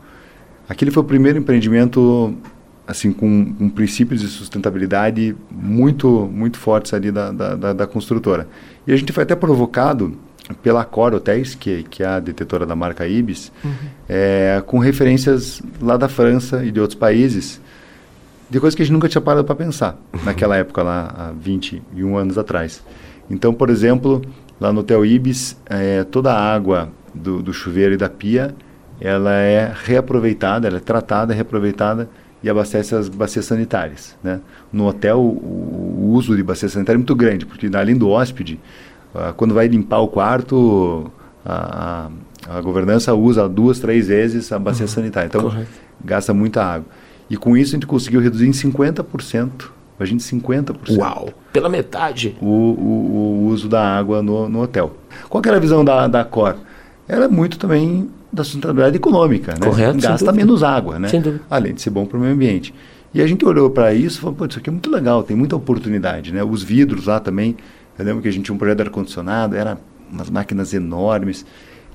[0.69, 2.37] Aquele foi o primeiro empreendimento
[2.87, 8.47] assim com, com, princípios de sustentabilidade muito muito fortes ali da, da, da, construtora.
[8.87, 10.16] E a gente foi até provocado
[10.62, 13.73] pela Cor Hotéis, que, que é a detetora da marca Ibis, uhum.
[14.09, 17.61] é, com referências lá da França e de outros países,
[18.48, 22.16] de coisas que a gente nunca tinha parado para pensar, naquela época lá, há 21
[22.16, 22.82] anos atrás.
[23.28, 24.22] Então, por exemplo,
[24.61, 28.54] lá no Hotel Ibis, é, toda a água do, do chuveiro e da pia,
[29.00, 32.09] ela é reaproveitada, ela é tratada, reaproveitada
[32.42, 34.16] e abastece as bacias sanitárias.
[34.22, 34.40] Né?
[34.72, 38.61] No hotel, o, o uso de bacia sanitária é muito grande, porque além do hóspede,
[39.14, 41.11] uh, quando vai limpar o quarto,
[41.44, 42.09] a,
[42.48, 44.88] a, governança usa duas, três vezes a bacia uhum.
[44.88, 45.26] sanitária.
[45.26, 45.68] Então, Correto.
[46.04, 46.87] gasta muita água.
[47.28, 50.96] E com isso a gente conseguiu reduzir em 50%, imagine 50%.
[50.96, 51.30] Uau!
[51.52, 52.36] Pela metade?
[52.40, 54.96] O, o, o uso da água no, no hotel.
[55.28, 56.56] Qual era a visão da, da Cor?
[57.08, 59.66] Era muito também da sustentabilidade econômica, né?
[59.66, 61.08] Correto, Gasta menos água, né?
[61.48, 62.74] Além de ser bom para o meio ambiente.
[63.14, 65.36] E a gente olhou para isso e falou, pô, isso aqui é muito legal, tem
[65.36, 66.44] muita oportunidade, né?
[66.44, 67.56] Os vidros lá também,
[67.98, 69.78] eu lembro que a gente tinha um projeto de ar-condicionado, eram
[70.12, 71.46] umas máquinas enormes.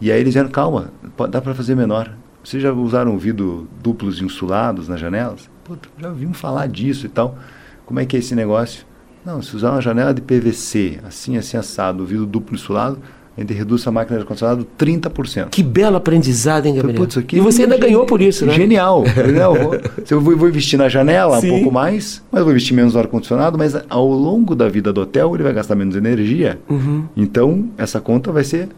[0.01, 0.91] E aí eles disseram, calma,
[1.29, 2.11] dá para fazer menor.
[2.43, 5.49] Vocês já usaram vidro duplos insulados nas janelas?
[5.63, 7.37] Pô, já ouvimos falar disso e tal.
[7.85, 8.85] Como é que é esse negócio?
[9.25, 12.97] Não, se usar uma janela de PVC, assim, assim, assado, vidro duplo insulado,
[13.37, 15.49] a gente reduz a máquina de ar-condicionado 30%.
[15.49, 16.97] Que belo aprendizado, hein, Gabriel?
[16.97, 18.53] Putz, aqui e você ainda ganhou por isso, né?
[18.53, 19.03] Genial.
[19.61, 19.75] Vou,
[20.09, 21.47] eu vou, vou investir na janela Sim.
[21.47, 25.01] um pouco mais, mas vou investir menos no ar-condicionado, mas ao longo da vida do
[25.01, 26.59] hotel ele vai gastar menos energia.
[26.69, 27.05] Uhum.
[27.15, 28.69] Então, essa conta vai ser...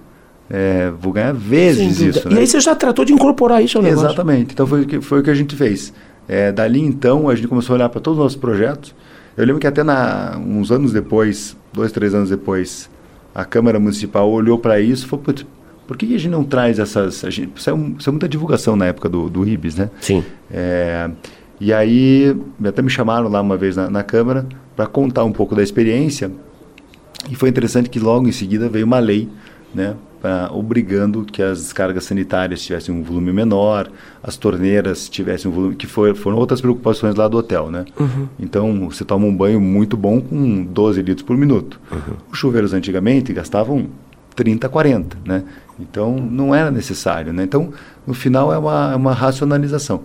[0.49, 2.29] É, vou ganhar vezes isso.
[2.29, 2.35] Né?
[2.35, 4.07] E aí você já tratou de incorporar isso ao negócio?
[4.07, 4.53] Exatamente.
[4.53, 5.93] Então, foi, foi o que a gente fez.
[6.27, 8.95] É, dali, então, a gente começou a olhar para todos os nossos projetos
[9.35, 12.89] Eu lembro que até na, uns anos depois, dois, três anos depois,
[13.33, 15.45] a Câmara Municipal olhou para isso e falou, Putz,
[15.87, 17.25] por que a gente não traz essas...
[17.25, 19.89] A gente, saiu, saiu muita divulgação na época do, do IBIS, né?
[19.99, 20.23] Sim.
[20.51, 21.09] É,
[21.59, 25.55] e aí, até me chamaram lá uma vez na, na Câmara para contar um pouco
[25.55, 26.31] da experiência.
[27.29, 29.29] E foi interessante que logo em seguida veio uma lei,
[29.73, 29.95] né?
[30.23, 33.91] Pra, obrigando que as descargas sanitárias tivessem um volume menor,
[34.23, 35.75] as torneiras tivessem um volume...
[35.75, 37.83] Que foi, foram outras preocupações lá do hotel, né?
[37.99, 38.29] Uhum.
[38.39, 41.77] Então, você toma um banho muito bom com 12 litros por minuto.
[41.91, 42.15] Uhum.
[42.31, 43.87] Os chuveiros antigamente gastavam
[44.33, 45.43] 30, 40, né?
[45.77, 47.43] Então, não era necessário, né?
[47.43, 47.73] Então,
[48.07, 50.03] no final, é uma, é uma racionalização.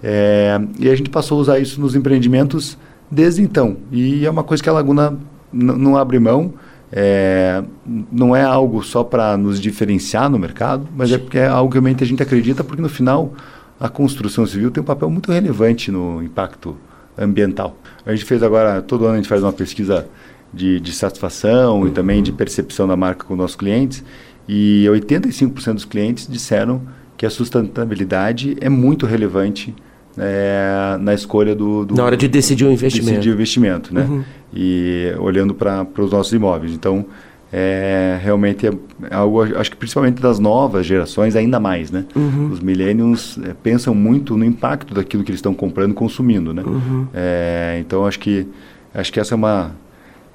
[0.00, 2.78] É, e a gente passou a usar isso nos empreendimentos
[3.10, 3.78] desde então.
[3.90, 5.18] E é uma coisa que a Laguna
[5.52, 6.54] não abre mão.
[6.98, 7.62] É,
[8.10, 12.02] não é algo só para nos diferenciar no mercado, mas é porque é algo que
[12.02, 13.34] a gente acredita, porque no final
[13.78, 16.74] a construção civil tem um papel muito relevante no impacto
[17.18, 17.76] ambiental.
[18.06, 20.08] A gente fez agora, todo ano a gente faz uma pesquisa
[20.50, 24.02] de, de satisfação e também de percepção da marca com nossos clientes,
[24.48, 26.80] e 85% dos clientes disseram
[27.14, 29.74] que a sustentabilidade é muito relevante
[30.18, 33.10] é, na escolha do, do, Na hora de decidir o investimento.
[33.10, 34.06] Decidir o investimento, né?
[34.08, 34.24] Uhum.
[34.54, 36.72] E olhando para os nossos imóveis.
[36.72, 37.04] Então,
[37.52, 38.70] é, realmente é
[39.10, 42.04] algo, acho que principalmente das novas gerações, ainda mais, né?
[42.14, 42.50] Uhum.
[42.50, 46.62] Os millennials é, pensam muito no impacto daquilo que eles estão comprando e consumindo, né?
[46.62, 47.06] Uhum.
[47.14, 48.46] É, então, acho que,
[48.94, 49.72] acho que essa é uma...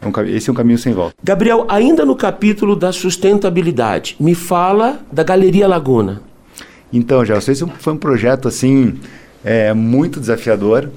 [0.02, 1.14] É um, esse é um caminho sem volta.
[1.24, 6.24] Gabriel, ainda no capítulo da sustentabilidade, me fala da Galeria Laguna.
[6.92, 8.98] Então, já, sei se foi um projeto assim
[9.44, 10.90] é muito desafiador.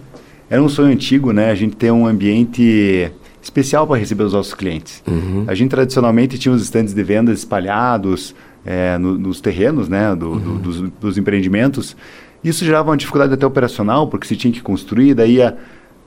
[0.48, 1.50] Era um sonho antigo, né?
[1.50, 3.10] A gente ter um ambiente
[3.42, 5.02] especial para receber os nossos clientes.
[5.06, 5.44] Uhum.
[5.46, 10.14] A gente tradicionalmente tinha os estandes de vendas espalhados é, no, nos terrenos, né?
[10.14, 10.38] Do, uhum.
[10.38, 11.96] do, dos, dos, empreendimentos.
[12.42, 15.56] Isso gerava uma dificuldade até operacional, porque se tinha que construir, daí ia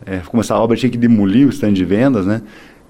[0.06, 2.42] é, começar a obra, tinha que demolir o stand de vendas, né?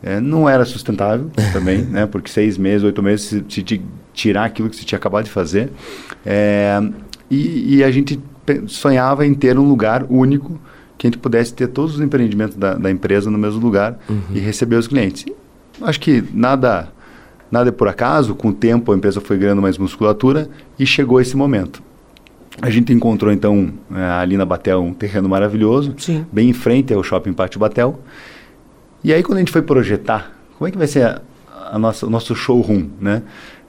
[0.03, 2.05] É, não era sustentável também, né?
[2.05, 3.81] Porque seis meses, oito meses, se, se
[4.13, 5.71] tirar aquilo que se tinha acabado de fazer.
[6.25, 6.79] É,
[7.29, 8.19] e, e a gente
[8.67, 10.59] sonhava em ter um lugar único
[10.97, 14.21] que a gente pudesse ter todos os empreendimentos da, da empresa no mesmo lugar uhum.
[14.33, 15.25] e receber os clientes.
[15.81, 16.89] Acho que nada
[17.51, 21.21] nada é por acaso, com o tempo a empresa foi ganhando mais musculatura e chegou
[21.21, 21.81] esse momento.
[22.61, 26.25] A gente encontrou então é, ali na Batel um terreno maravilhoso, Sim.
[26.31, 27.99] bem em frente ao Shopping Pátio Batel.
[29.03, 31.21] E aí quando a gente foi projetar, como é que vai ser a,
[31.71, 33.21] a nossa, o nosso showroom, né?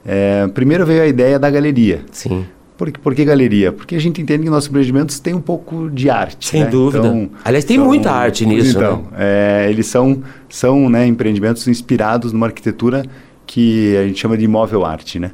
[0.05, 2.03] É, primeiro veio a ideia da galeria.
[2.11, 2.45] Sim.
[2.79, 3.73] Por, por que galeria?
[3.73, 6.47] Porque a gente entende que nossos empreendimentos têm um pouco de arte.
[6.47, 6.69] Sem né?
[6.69, 7.05] dúvida.
[7.05, 8.77] Então, Aliás, tem são, muita arte nisso.
[8.77, 9.17] Então, né?
[9.17, 13.03] é, eles são, são né, empreendimentos inspirados numa arquitetura
[13.45, 15.19] que a gente chama de imóvel arte.
[15.19, 15.31] Né?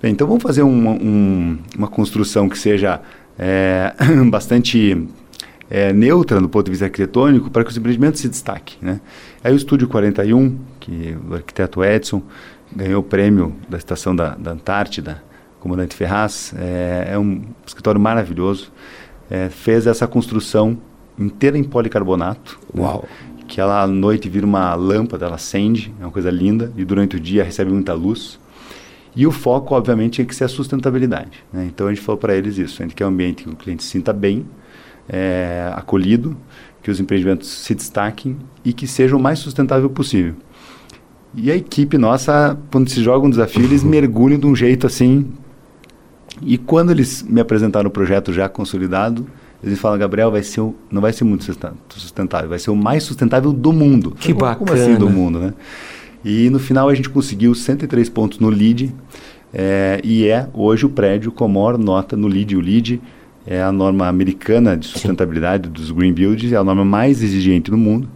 [0.00, 2.98] Bem, então vamos fazer uma, um, uma construção que seja
[3.38, 3.92] é,
[4.30, 5.06] bastante
[5.68, 8.78] é, neutra do ponto de vista arquitetônico para que os empreendimentos se destaquem.
[8.80, 9.02] Né?
[9.44, 12.22] Aí o Estúdio 41, que o arquiteto Edson
[12.74, 15.26] ganhou o prêmio da Estação da, da Antártida
[15.60, 18.72] comandante Ferraz, é, é um escritório maravilhoso.
[19.28, 20.78] É, fez essa construção
[21.18, 22.58] inteira em policarbonato.
[22.72, 23.02] Né, Uau!
[23.02, 26.84] Né, que ela à noite vira uma lâmpada, ela acende, é uma coisa linda, e
[26.84, 28.38] durante o dia recebe muita luz.
[29.14, 31.42] E o foco, obviamente, tinha que ser a sustentabilidade.
[31.52, 31.66] Né?
[31.66, 33.82] Então a gente falou para eles isso: a gente quer um ambiente que o cliente
[33.82, 34.44] se sinta bem,
[35.08, 36.36] é, acolhido,
[36.82, 40.34] que os empreendimentos se destaquem e que sejam o mais sustentável possível.
[41.34, 45.32] E a equipe nossa, quando se joga um desafio, eles mergulham de um jeito assim
[46.42, 49.26] e quando eles me apresentaram o projeto já consolidado,
[49.62, 51.44] eles falam, Gabriel, vai ser o, não vai ser muito
[51.88, 54.12] sustentável, vai ser o mais sustentável do mundo.
[54.12, 54.66] Que Como bacana.
[54.66, 55.54] Como assim do mundo, né?
[56.24, 58.92] E no final a gente conseguiu 103 pontos no LEED
[59.54, 62.56] é, e é hoje o prédio com a maior nota no LEED.
[62.56, 63.00] O LEED
[63.46, 65.72] é a norma americana de sustentabilidade Sim.
[65.72, 68.08] dos Green Buildings, é a norma mais exigente do mundo.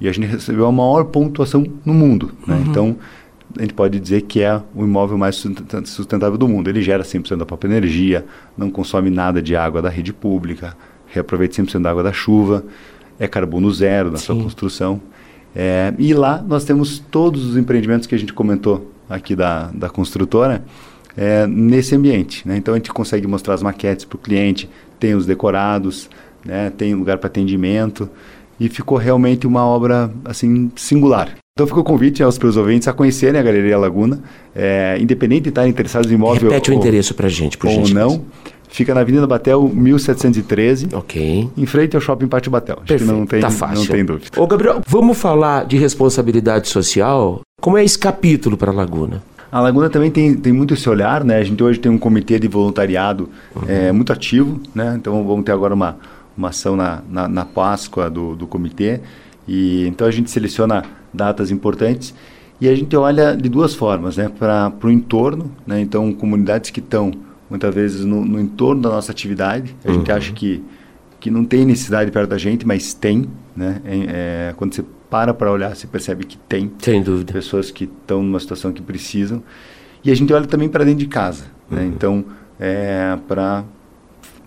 [0.00, 2.30] E a gente recebeu a maior pontuação no mundo.
[2.46, 2.56] Né?
[2.56, 2.64] Uhum.
[2.68, 2.96] Então,
[3.58, 5.36] a gente pode dizer que é o imóvel mais
[5.84, 6.68] sustentável do mundo.
[6.68, 8.24] Ele gera 100% da própria energia,
[8.56, 12.64] não consome nada de água da rede pública, reaproveita 100% da água da chuva,
[13.18, 14.26] é carbono zero na Sim.
[14.26, 15.00] sua construção.
[15.54, 19.88] É, e lá nós temos todos os empreendimentos que a gente comentou aqui da, da
[19.88, 20.64] construtora
[21.16, 22.46] é, nesse ambiente.
[22.46, 22.56] Né?
[22.58, 24.68] Então a gente consegue mostrar as maquetes para o cliente,
[25.00, 26.10] tem os decorados,
[26.44, 26.70] né?
[26.70, 28.08] tem lugar para atendimento
[28.60, 31.36] e ficou realmente uma obra assim singular.
[31.58, 34.20] Então fica o convite aos seus ouvintes a conhecerem a Galeria Laguna,
[34.54, 37.76] é, independente de estarem interessados em imóvel Repete ou, o endereço para gente, por ou
[37.76, 37.98] gentileza.
[37.98, 38.26] não.
[38.68, 40.88] Fica na Avenida Batel, 1713.
[40.92, 41.48] Ok.
[41.56, 42.76] Em frente ao Shopping Pátio Batel.
[42.76, 43.78] Acho Perfeito, que não tem, tá fácil.
[43.78, 44.38] não tem dúvida.
[44.38, 47.40] Ô, Gabriel, vamos falar de responsabilidade social?
[47.58, 49.22] Como é esse capítulo para a Laguna?
[49.50, 51.38] A Laguna também tem, tem muito esse olhar, né?
[51.38, 53.62] A gente hoje tem um comitê de voluntariado uhum.
[53.66, 54.94] é, muito ativo, né?
[54.94, 55.96] Então vamos ter agora uma,
[56.36, 59.00] uma ação na, na, na Páscoa do, do comitê
[59.48, 60.84] E então a gente seleciona
[61.16, 62.14] datas importantes
[62.60, 64.28] e a gente olha de duas formas, né?
[64.28, 65.80] Para o entorno, né?
[65.80, 67.12] Então comunidades que estão
[67.50, 69.94] muitas vezes no, no, entorno da nossa atividade, a uhum.
[69.94, 70.62] gente acha que
[71.18, 73.26] que não tem necessidade perto da gente, mas tem,
[73.56, 73.80] né?
[73.84, 76.70] É, é, quando você para para olhar, você percebe que tem.
[76.78, 77.32] Sem dúvida.
[77.32, 79.42] Pessoas que estão numa situação que precisam.
[80.04, 81.82] E a gente olha também para dentro de casa, né?
[81.82, 81.88] uhum.
[81.88, 81.92] né?
[81.94, 82.24] Então,
[82.60, 83.64] é, para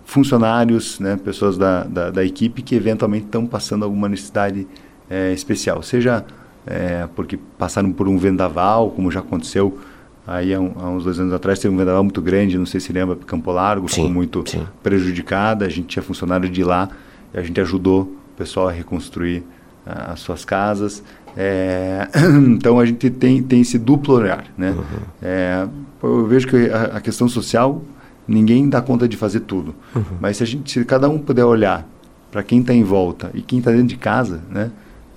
[0.04, 4.66] funcionários, né, pessoas da, da, da, equipe que eventualmente estão passando alguma necessidade
[5.08, 6.24] é, especial, seja
[6.66, 9.78] é, porque passaram por um vendaval, como já aconteceu
[10.26, 12.80] aí há, um, há, uns dois anos atrás, teve um vendaval muito grande, não sei
[12.80, 14.66] se lembra, Campo Largo, sim, ficou muito sim.
[14.82, 16.88] prejudicada, a gente tinha funcionário de lá,
[17.34, 19.38] e a gente ajudou o pessoal a reconstruir
[19.86, 21.02] uh, as suas casas,
[21.36, 22.08] é,
[22.46, 24.70] então a gente tem, tem esse duplo olhar, né?
[24.70, 25.00] Uhum.
[25.22, 25.68] É,
[26.02, 27.82] eu vejo que a, a questão social
[28.26, 29.74] ninguém dá conta de fazer tudo.
[29.94, 30.02] Uhum.
[30.20, 31.86] Mas se a gente, se cada um puder olhar
[32.30, 34.70] para quem está em volta e quem está dentro de casa, né,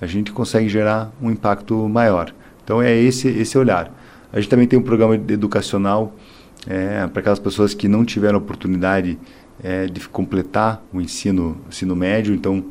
[0.04, 2.32] a gente consegue gerar um impacto maior.
[2.62, 3.90] Então é esse esse olhar.
[4.32, 6.14] A gente também tem um programa educacional
[6.66, 9.18] é, para aquelas pessoas que não tiveram oportunidade
[9.62, 12.64] é, de completar o ensino ensino médio, então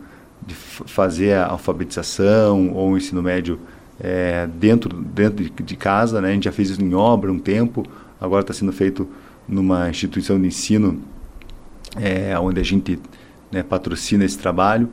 [0.45, 3.59] de fazer a alfabetização ou o ensino médio
[3.99, 6.29] é, dentro dentro de, de casa, né?
[6.29, 7.83] A gente já fez isso em obra um tempo,
[8.21, 9.07] agora está sendo feito
[9.47, 11.01] numa instituição de ensino
[11.95, 12.99] é, onde a gente
[13.51, 14.89] né, patrocina esse trabalho.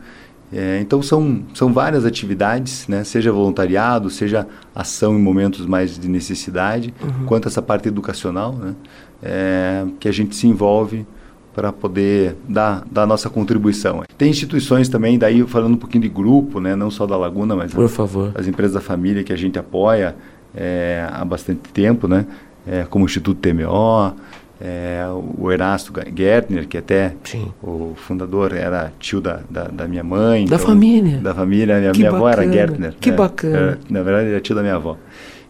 [0.53, 6.09] É, então são, são várias atividades, né, seja voluntariado, seja ação em momentos mais de
[6.09, 7.27] necessidade, uhum.
[7.27, 8.75] quanto essa parte educacional, né,
[9.23, 11.07] é, que a gente se envolve
[11.55, 14.03] para poder dar, dar nossa contribuição.
[14.17, 17.73] Tem instituições também, daí falando um pouquinho de grupo, né, não só da Laguna, mas
[17.73, 18.33] Por favor.
[18.35, 20.17] as empresas da família que a gente apoia
[20.55, 22.27] é, há bastante tempo, né,
[22.67, 24.15] é, como o Instituto TMO,
[24.61, 25.03] é,
[25.38, 27.51] o Erasto Gertner, que até Sim.
[27.62, 30.44] o fundador era tio da, da, da minha mãe.
[30.44, 31.18] Da então, família.
[31.18, 31.79] Da família.
[31.79, 32.94] Minha, minha avó era Gertner.
[33.01, 33.16] Que né?
[33.16, 33.57] bacana.
[33.57, 34.99] Era, na verdade, era tio da minha avó.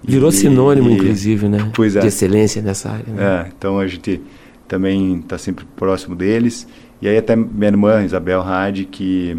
[0.02, 1.70] Virou e, sinônimo, e, inclusive, né?
[1.74, 2.00] Pois é.
[2.00, 3.04] De excelência nessa área.
[3.12, 3.22] Né?
[3.22, 4.22] É, então a gente
[4.68, 6.66] também está sempre próximo deles.
[7.02, 9.36] E aí até minha irmã, Isabel Hadi, que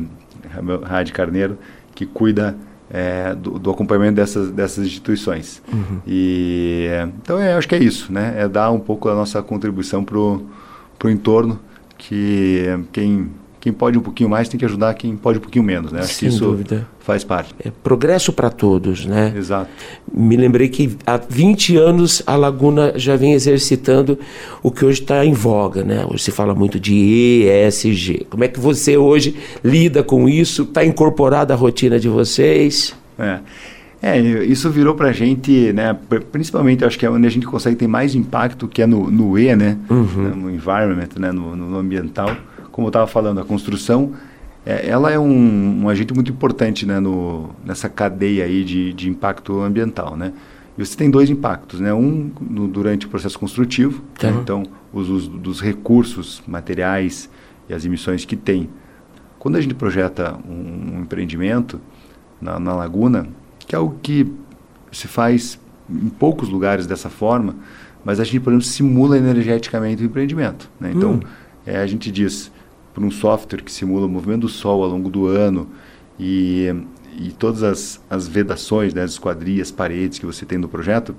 [0.83, 1.57] Hadi Carneiro,
[1.95, 2.57] que cuida
[2.93, 5.61] é, do, do, acompanhamento dessas, dessas instituições.
[5.71, 5.99] Uhum.
[6.05, 6.87] E,
[7.21, 8.35] então, é, acho que é isso, né?
[8.37, 11.59] É dar um pouco a nossa contribuição para o entorno,
[11.97, 15.91] que quem quem pode um pouquinho mais tem que ajudar quem pode um pouquinho menos,
[15.91, 15.99] né?
[15.99, 16.87] Acho Sem que isso dúvida.
[16.99, 17.53] faz parte.
[17.63, 19.31] É progresso para todos, né?
[19.37, 19.69] Exato.
[20.11, 24.17] Me lembrei que há 20 anos a Laguna já vem exercitando
[24.63, 26.03] o que hoje está em voga, né?
[26.09, 28.25] Hoje se fala muito de ESG.
[28.31, 30.63] Como é que você hoje lida com isso?
[30.63, 32.95] Está incorporado à rotina de vocês?
[33.19, 33.39] É.
[34.01, 35.95] É, isso virou para a gente, né,
[36.31, 39.37] principalmente acho que é onde a gente consegue ter mais impacto, que é no, no
[39.37, 40.35] E, né, uhum.
[40.35, 42.35] no environment, né, no, no ambiental
[42.71, 44.13] como eu estava falando, a construção,
[44.65, 49.09] é, ela é um, um, agente muito importante né, no, nessa cadeia aí de, de
[49.09, 50.33] impacto ambiental, né?
[50.77, 51.93] E você tem dois impactos, né?
[51.93, 54.29] Um no, durante o processo construtivo, né?
[54.41, 57.29] então os usos dos recursos materiais
[57.67, 58.69] e as emissões que tem.
[59.37, 61.81] Quando a gente projeta um, um empreendimento
[62.39, 63.27] na, na, laguna,
[63.59, 64.31] que é algo que
[64.91, 67.55] se faz em poucos lugares dessa forma,
[68.05, 70.69] mas a gente, por exemplo, simula energeticamente o empreendimento.
[70.79, 70.91] Né?
[70.95, 71.19] Então, hum.
[71.65, 72.51] é, a gente diz,
[72.93, 75.67] por um software que simula o movimento do Sol ao longo do ano
[76.19, 76.73] e,
[77.17, 81.15] e todas as, as vedações, né, as esquadrias, paredes que você tem no projeto,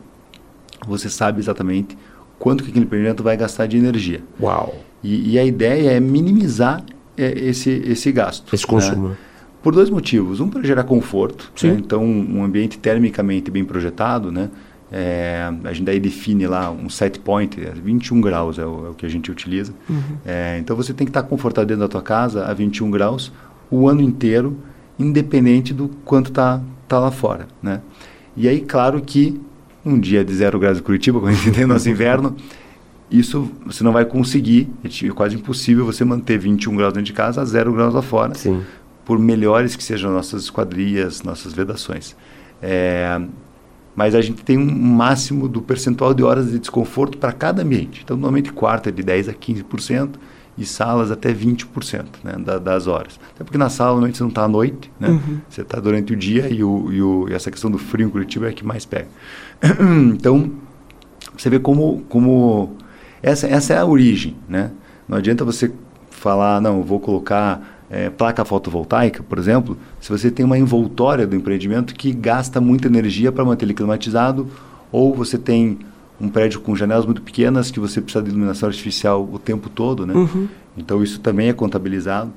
[0.87, 1.97] você sabe exatamente
[2.39, 4.23] quanto que aquele empreendimento vai gastar de energia.
[4.41, 4.75] Uau!
[5.03, 6.85] E, e a ideia é minimizar
[7.17, 8.55] é, esse, esse gasto.
[8.55, 9.11] Esse consumo.
[9.11, 9.17] Né?
[9.63, 10.41] Por dois motivos.
[10.41, 11.53] Um, para gerar conforto.
[11.63, 11.77] Né?
[11.79, 14.51] Então, um ambiente termicamente bem projetado, né?
[14.95, 18.91] É, a gente daí define lá um set point, 21 é graus é o, é
[18.91, 19.73] o que a gente utiliza.
[19.89, 20.19] Uhum.
[20.23, 23.33] É, então você tem que estar confortável dentro da tua casa a 21 graus
[23.71, 24.59] o ano inteiro,
[24.99, 27.49] independente do quanto está tá lá fora.
[27.63, 27.81] Né?
[28.37, 29.41] E aí, claro que
[29.83, 32.37] um dia de zero graus em Curitiba, quando a gente tem nosso inverno,
[33.11, 37.41] isso você não vai conseguir, é quase impossível você manter 21 graus dentro de casa
[37.41, 38.63] a zero graus lá fora, Sim.
[39.07, 42.15] por melhores que sejam nossas esquadrias, nossas vedações.
[42.61, 43.21] É,
[43.95, 48.03] mas a gente tem um máximo do percentual de horas de desconforto para cada ambiente.
[48.05, 50.11] Então, normalmente quarto é de 10% a 15%
[50.57, 53.19] e salas até 20% né, da, das horas.
[53.35, 55.09] Até porque na sala normalmente você não está à noite, né?
[55.09, 55.41] Uhum.
[55.49, 58.11] você está durante o dia e, o, e, o, e, essa questão do frio em
[58.11, 59.09] Curitiba é a que mais pega.
[60.15, 60.53] então,
[61.37, 62.77] você vê como, como
[63.23, 64.37] essa, essa é a origem.
[64.49, 64.71] Né?
[65.09, 65.73] Não adianta você
[66.11, 71.37] falar, não, vou colocar é, placa fotovoltaica, por exemplo, se você tem uma envoltória do
[71.37, 74.49] empreendimento que gasta muita energia para manter ele climatizado,
[74.91, 75.79] ou você tem
[76.19, 80.07] um prédio com janelas muito pequenas que você precisa de iluminação artificial o tempo todo,
[80.07, 80.15] né?
[80.15, 80.49] Uhum.
[80.75, 82.33] Então isso também é contabilizado.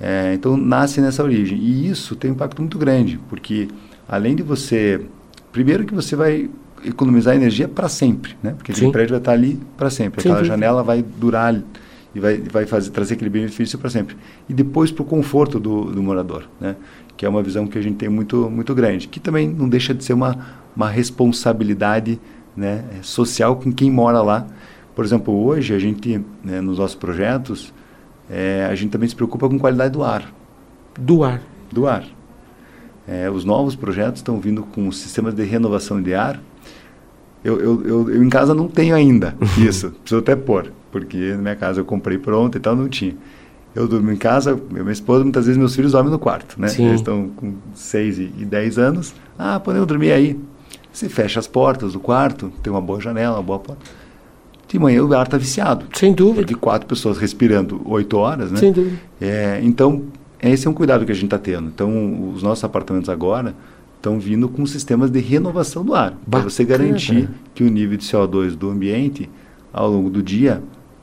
[0.00, 1.58] É, então nasce nessa origem.
[1.58, 3.66] E isso tem um impacto muito grande, porque
[4.08, 5.00] além de você.
[5.50, 6.48] Primeiro que você vai
[6.84, 8.52] economizar energia para sempre, né?
[8.52, 10.20] Porque aquele prédio vai estar ali para sempre.
[10.20, 11.60] Aquela janela vai durar
[12.14, 14.16] e vai, vai fazer, trazer aquele benefício para sempre.
[14.48, 16.76] E depois para o conforto do, do morador, né?
[17.16, 19.06] Que é uma visão que a gente tem muito, muito grande.
[19.06, 20.38] Que também não deixa de ser uma,
[20.74, 22.20] uma responsabilidade
[22.56, 24.46] né, social com quem mora lá.
[24.94, 27.72] Por exemplo, hoje a gente, né, nos nossos projetos,
[28.28, 30.32] é, a gente também se preocupa com qualidade do ar.
[30.98, 31.40] Do ar.
[31.70, 32.04] Do ar.
[33.06, 36.40] É, os novos projetos estão vindo com sistemas de renovação de ar.
[37.42, 41.38] Eu, eu, eu, eu em casa não tenho ainda isso, preciso até pôr, porque na
[41.38, 43.16] minha casa eu comprei pronto e tal, não tinha.
[43.74, 46.68] Eu durmo em casa, minha esposa, muitas vezes meus filhos dormem no quarto, né?
[46.68, 46.86] Sim.
[46.86, 49.14] Eles estão com 6 e, e 10 anos.
[49.38, 50.38] Ah, podemos dormir aí.
[50.92, 53.82] Você fecha as portas do quarto, tem uma boa janela, uma boa porta.
[54.66, 55.86] De manhã o ar está viciado.
[55.92, 56.44] Sem dúvida.
[56.44, 58.58] De quatro pessoas respirando oito horas, né?
[58.58, 58.96] Sem dúvida.
[59.20, 60.04] É, então,
[60.42, 61.68] esse é um cuidado que a gente está tendo.
[61.68, 63.54] Então, os nossos apartamentos agora
[63.96, 66.14] estão vindo com sistemas de renovação do ar.
[66.28, 69.28] Para você garantir que o nível de CO2 do ambiente,
[69.72, 70.62] ao longo do dia,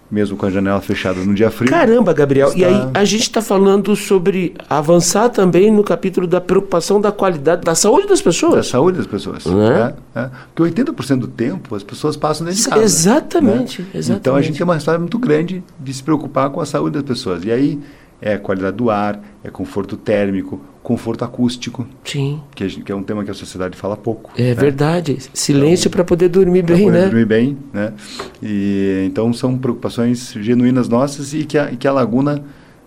[0.10, 1.70] mesmo com a janela fechada no dia frio.
[1.70, 2.47] Caramba, Gabriel.
[2.47, 2.60] Está...
[2.60, 7.62] E aí a gente está falando sobre avançar também no capítulo da preocupação da qualidade
[7.62, 8.55] da saúde das pessoas.
[8.55, 9.45] Da saúde das pessoas.
[9.45, 9.93] Né?
[10.16, 10.30] É, é.
[10.55, 12.82] Porque 80% do tempo as pessoas passam dentro de casa.
[12.82, 13.88] Exatamente, né?
[13.93, 14.22] exatamente.
[14.22, 17.03] Então a gente tem uma história muito grande de se preocupar com a saúde das
[17.03, 17.43] pessoas.
[17.43, 17.80] E aí
[18.22, 21.85] é qualidade do ar, é conforto térmico, conforto acústico.
[22.01, 22.39] Sim.
[22.55, 24.31] Que, que, é um tema que a sociedade fala pouco.
[24.38, 24.53] É né?
[24.53, 25.17] verdade.
[25.33, 27.05] Silêncio então, para poder dormir bem, poder né?
[27.07, 27.91] dormir bem, né?
[28.41, 32.41] E, então são preocupações genuínas nossas e que a, que a Laguna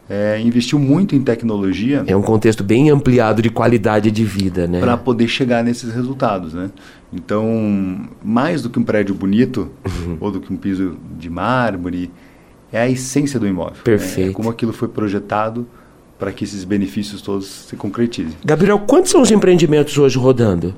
[0.09, 2.03] é, investiu muito em tecnologia.
[2.07, 4.81] É um contexto bem ampliado de qualidade de vida, né?
[4.81, 6.71] Para poder chegar nesses resultados, né?
[7.13, 10.17] Então, mais do que um prédio bonito uhum.
[10.21, 12.11] ou do que um piso de mármore,
[12.73, 13.83] é a essência do imóvel.
[13.85, 14.27] Perfeito.
[14.29, 14.31] Né?
[14.31, 15.69] É como aquilo foi projetado
[16.21, 18.37] para que esses benefícios todos se concretizem.
[18.45, 20.75] Gabriel, quantos são os empreendimentos hoje rodando?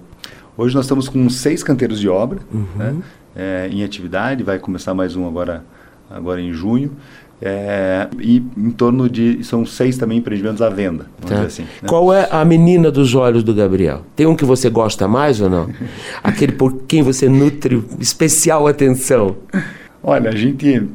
[0.57, 2.67] Hoje nós estamos com seis canteiros de obra uhum.
[2.77, 2.95] né?
[3.35, 5.65] é, em atividade, vai começar mais um agora,
[6.09, 6.93] agora em junho.
[7.45, 9.43] É, e em torno de.
[9.43, 11.07] São seis também empreendimentos à venda.
[11.27, 11.41] Tá.
[11.41, 11.89] Assim, né?
[11.89, 14.03] Qual é a menina dos olhos do Gabriel?
[14.15, 15.69] Tem um que você gosta mais ou não?
[16.23, 19.35] Aquele por quem você nutre especial atenção?
[20.05, 20.87] Olha, a gente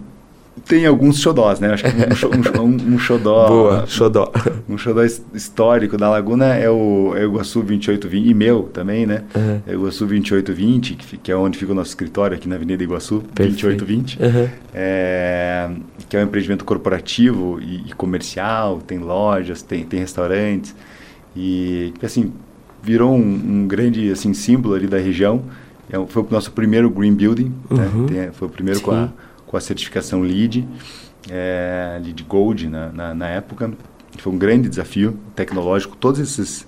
[0.67, 1.73] tem alguns xodós, né?
[1.73, 3.47] Acho que um, um, um xodó.
[3.49, 4.31] Boa, xodó.
[4.69, 5.01] Um xodó
[5.33, 9.23] histórico da Laguna é o, é o Iguaçu 2820, e meu também, né?
[9.33, 9.61] Uhum.
[9.65, 12.83] É o Iguaçu 2820, que, que é onde fica o nosso escritório aqui na Avenida
[12.83, 13.65] Iguaçu, Perfeito.
[13.65, 14.19] 2820.
[14.21, 14.49] Uhum.
[14.73, 15.69] É,
[16.09, 20.75] que é um empreendimento corporativo e, e, comercial, tem lojas, tem, tem restaurantes.
[21.33, 22.33] E, assim,
[22.83, 25.43] virou um, um grande assim, símbolo ali da região.
[25.89, 27.89] É, foi o nosso primeiro green building, né?
[27.93, 28.01] uhum.
[28.01, 28.23] né?
[28.23, 28.85] tem, foi o primeiro Sim.
[28.85, 29.09] com a
[29.47, 30.67] com a certificação LEED,
[31.29, 33.71] é, LEED Gold na, na, na, época.
[34.19, 35.95] Foi um grande desafio tecnológico.
[35.95, 36.67] Todas esses,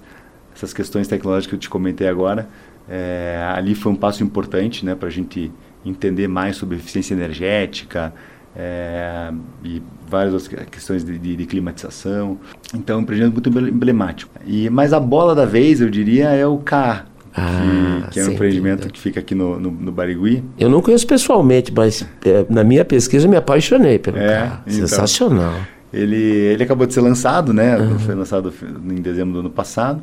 [0.56, 2.50] essas questões tecnológicas que eu te comentei agora,
[2.90, 5.52] é, ali foi um passo importante né, para a gente
[5.86, 8.14] entender mais sobre eficiência energética
[8.56, 9.32] é,
[9.64, 12.40] e várias outras questões de, de, de climatização.
[12.74, 14.32] Então, é um projeto muito emblemático.
[14.46, 17.06] E, mas a bola da vez, eu diria, é o CAR,
[17.36, 20.44] ah, que, que, é um empreendimento que fica aqui no, no, no, Barigui.
[20.58, 24.62] Eu não conheço pessoalmente, mas é, na minha pesquisa eu me apaixonei pelo é, carro.
[24.66, 25.56] Então, Sensacional.
[25.92, 27.76] Ele, ele acabou de ser lançado, né?
[27.76, 27.98] Uhum.
[27.98, 28.54] Foi lançado
[28.90, 30.02] em dezembro do ano passado.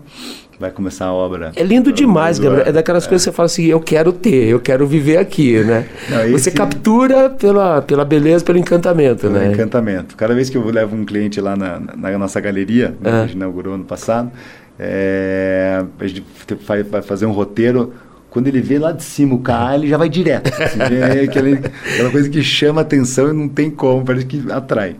[0.58, 1.52] Vai começar a obra.
[1.54, 2.66] É lindo demais, Gabriel.
[2.66, 3.08] É daquelas é.
[3.08, 5.86] coisas que você fala assim: eu quero ter, eu quero viver aqui, né?
[6.08, 6.32] Não, esse...
[6.32, 9.52] Você captura pela, pela beleza, pelo encantamento, pelo né?
[9.52, 10.16] encantamento.
[10.16, 13.22] Cada vez que eu levo um cliente lá na, na nossa galeria, né, que a
[13.22, 14.32] gente inaugurou ano passado,
[14.78, 16.24] é, a gente
[16.66, 17.92] vai, fazer um roteiro
[18.36, 20.52] quando ele vê lá de cima o carro, ele já vai direto.
[20.62, 24.96] Assim, é aquela, aquela, coisa que chama atenção e não tem como, parece que atrai.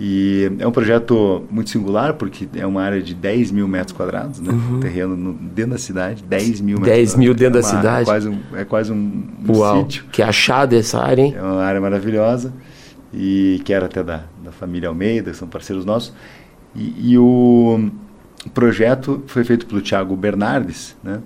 [0.00, 4.40] E é um projeto muito singular, porque é uma área de 10 mil metros quadrados,
[4.40, 4.52] né?
[4.52, 4.80] Uhum.
[4.80, 8.02] Terreno no, dentro da cidade, 10 mil 10 mil dentro é da cidade?
[8.02, 10.04] É quase um, é quase um, um Uau, sítio.
[10.10, 11.34] Que achado essa área, hein?
[11.36, 12.52] É uma área maravilhosa,
[13.14, 16.12] e que era até da, da família Almeida, são parceiros nossos.
[16.74, 17.90] E, e o
[18.46, 21.20] o projeto foi feito pelo Tiago Bernardes, né?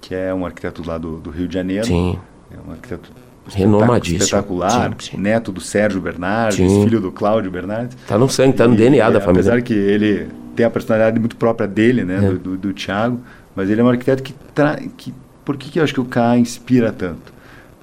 [0.00, 1.86] que é um arquiteto lá do, do Rio de Janeiro.
[1.86, 2.18] Sim.
[2.50, 3.10] É um arquiteto
[3.46, 4.22] renomadíssimo.
[4.22, 5.16] Espetacular, sim, sim.
[5.16, 6.84] neto do Sérgio Bernardes, sim.
[6.84, 7.96] filho do Cláudio Bernardes.
[7.96, 9.40] Está no sangue, está no DNA da família.
[9.40, 12.20] Apesar que ele tem a personalidade muito própria dele, né, é.
[12.20, 13.20] do, do, do Tiago,
[13.54, 14.80] mas ele é um arquiteto que, tra...
[14.96, 15.14] que
[15.44, 17.32] por que, que eu acho que o K inspira tanto?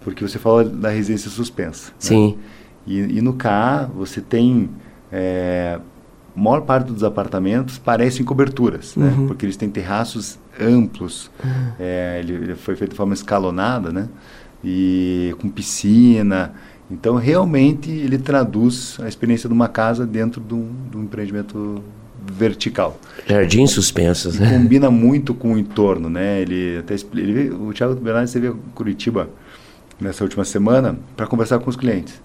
[0.04, 1.90] Porque você fala da residência suspensa.
[1.90, 1.96] Né?
[2.00, 2.38] Sim.
[2.38, 2.44] Né?
[2.88, 4.70] E, e, no K você tem
[5.12, 5.80] é,
[6.38, 9.08] a maior parte dos apartamentos parecem coberturas, né?
[9.08, 9.22] uhum.
[9.22, 9.28] né?
[9.28, 11.32] porque eles têm terraços amplos.
[11.44, 11.72] Uhum.
[11.80, 14.08] É, ele, ele, foi feito de forma escalonada, né?
[14.64, 16.54] E com piscina.
[16.92, 21.82] Então, realmente, ele traduz a experiência de uma casa dentro de um, de um empreendimento
[22.32, 23.00] vertical.
[23.26, 24.52] Jardins suspensos, né?
[24.58, 26.40] Combina muito com o entorno, né?
[26.42, 29.28] Ele até ele, o Thiago Bernardes esteve em Curitiba
[30.00, 32.22] nessa última semana para conversar com os clientes.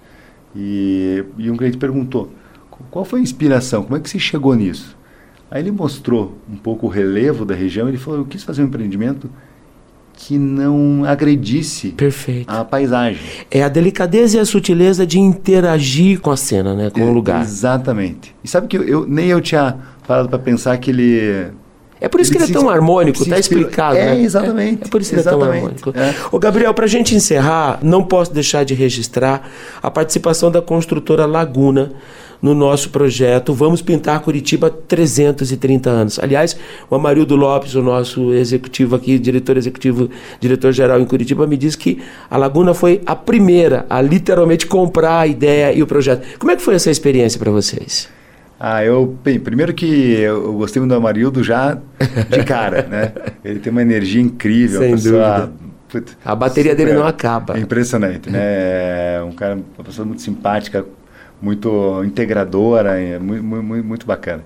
[0.54, 2.30] E, e um cliente perguntou:
[2.90, 3.82] qual foi a inspiração?
[3.82, 4.96] Como é que você chegou nisso?
[5.50, 7.88] Aí ele mostrou um pouco o relevo da região.
[7.88, 9.30] Ele falou: eu quis fazer um empreendimento
[10.14, 12.48] que não agredisse Perfeito.
[12.50, 13.22] a paisagem.
[13.50, 16.90] É a delicadeza e a sutileza de interagir com a cena, né?
[16.90, 17.42] com é, o lugar.
[17.42, 18.34] Exatamente.
[18.44, 21.50] E sabe que eu, eu nem eu tinha falado para pensar que ele
[22.02, 23.96] é por isso ele que ele é tão harmônico, está explicado.
[23.96, 24.22] É, né?
[24.22, 24.82] exatamente.
[24.82, 25.48] É, é, por isso que exatamente.
[25.48, 25.92] ele é tão harmônico.
[25.96, 26.14] É.
[26.34, 29.48] Ô, Gabriel, para a gente encerrar, não posso deixar de registrar
[29.80, 31.92] a participação da construtora Laguna
[32.42, 36.18] no nosso projeto Vamos Pintar Curitiba 330 anos.
[36.18, 36.56] Aliás,
[36.90, 42.02] o Amarildo Lopes, o nosso executivo aqui, diretor executivo, diretor-geral em Curitiba, me disse que
[42.28, 46.26] a Laguna foi a primeira a literalmente comprar a ideia e o projeto.
[46.38, 48.08] Como é que foi essa experiência para vocês?
[48.58, 49.86] Ah, eu, bem, primeiro que
[50.20, 51.78] eu gostei muito do Amarildo já
[52.28, 53.12] de cara, né?
[53.44, 55.50] Ele tem uma energia incrível, Sem pessoa,
[55.92, 56.12] dúvida.
[56.24, 57.56] a bateria dele não acaba.
[57.56, 58.38] É impressionante, né?
[58.40, 60.84] É um cara, uma pessoa muito simpática,
[61.42, 64.44] muito integradora, é muito, muito, muito bacana.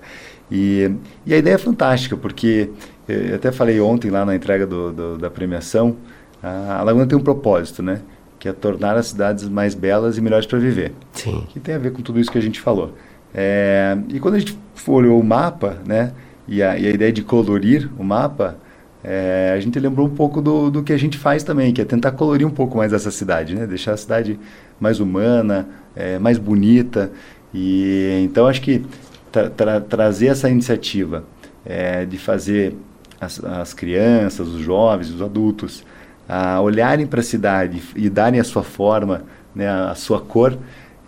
[0.51, 0.91] E,
[1.25, 2.69] e a ideia é fantástica, porque
[3.07, 5.95] eu até falei ontem lá na entrega do, do, da premiação,
[6.41, 8.01] a, a Laguna tem um propósito, né?
[8.39, 10.93] Que é tornar as cidades mais belas e melhores para viver.
[11.13, 11.45] Sim.
[11.49, 12.93] Que tem a ver com tudo isso que a gente falou.
[13.33, 16.13] É, e quando a gente olhou o mapa, né?
[16.47, 18.57] E a, e a ideia de colorir o mapa,
[19.03, 21.85] é, a gente lembrou um pouco do, do que a gente faz também, que é
[21.85, 23.65] tentar colorir um pouco mais essa cidade, né?
[23.67, 24.39] Deixar a cidade
[24.79, 27.11] mais humana, é, mais bonita.
[27.53, 28.83] E então acho que
[29.31, 31.23] tra tra trazer essa iniciativa
[31.65, 32.75] é, de fazer
[33.19, 35.83] as, as, crianças, os jovens, os adultos
[36.27, 39.23] a olharem para a cidade e darem a sua forma,
[39.55, 40.57] né, a sua cor,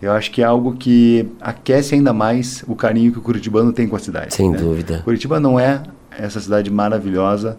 [0.00, 3.86] eu acho que é algo que aquece ainda mais o carinho que o curitibano tem
[3.86, 4.32] com a cidade.
[4.32, 4.56] Sem né?
[4.56, 5.02] dúvida.
[5.04, 7.58] Curitiba não é essa cidade maravilhosa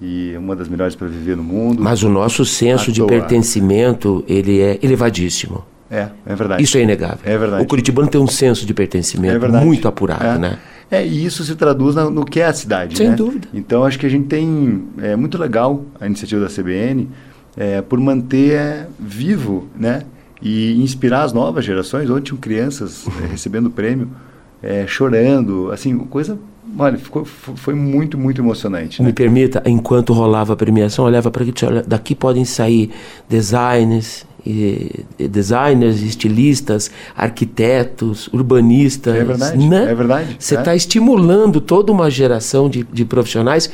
[0.00, 1.82] e uma das melhores para viver no mundo.
[1.82, 5.64] Mas o nosso senso de pertencimento, ele é elevadíssimo.
[5.90, 6.62] É, é verdade.
[6.62, 7.18] Isso é inegável.
[7.24, 7.62] É verdade.
[7.62, 10.38] O curitibano tem um senso de pertencimento é muito apurado, é.
[10.38, 10.58] né?
[10.90, 13.16] É, e isso se traduz no, no que é a cidade, Sem né?
[13.16, 13.46] dúvida.
[13.54, 14.84] Então, acho que a gente tem...
[14.98, 17.08] É muito legal a iniciativa da CBN
[17.56, 20.02] é, por manter é, vivo, né?
[20.42, 22.08] E inspirar as novas gerações.
[22.08, 24.10] Ontem tinham crianças é, recebendo prêmio,
[24.62, 26.38] é, chorando, assim, coisa
[26.78, 29.02] Olha, ficou, foi muito, muito emocionante.
[29.02, 29.08] Né?
[29.08, 31.52] Me permita, enquanto rolava a premiação, olhava para aqui,
[31.86, 32.90] daqui podem sair
[33.28, 39.14] designers, e, e designers, estilistas, arquitetos, urbanistas.
[39.14, 39.68] É verdade.
[39.68, 39.90] Né?
[39.90, 40.36] É verdade.
[40.38, 40.76] Você está é.
[40.76, 43.70] estimulando toda uma geração de, de profissionais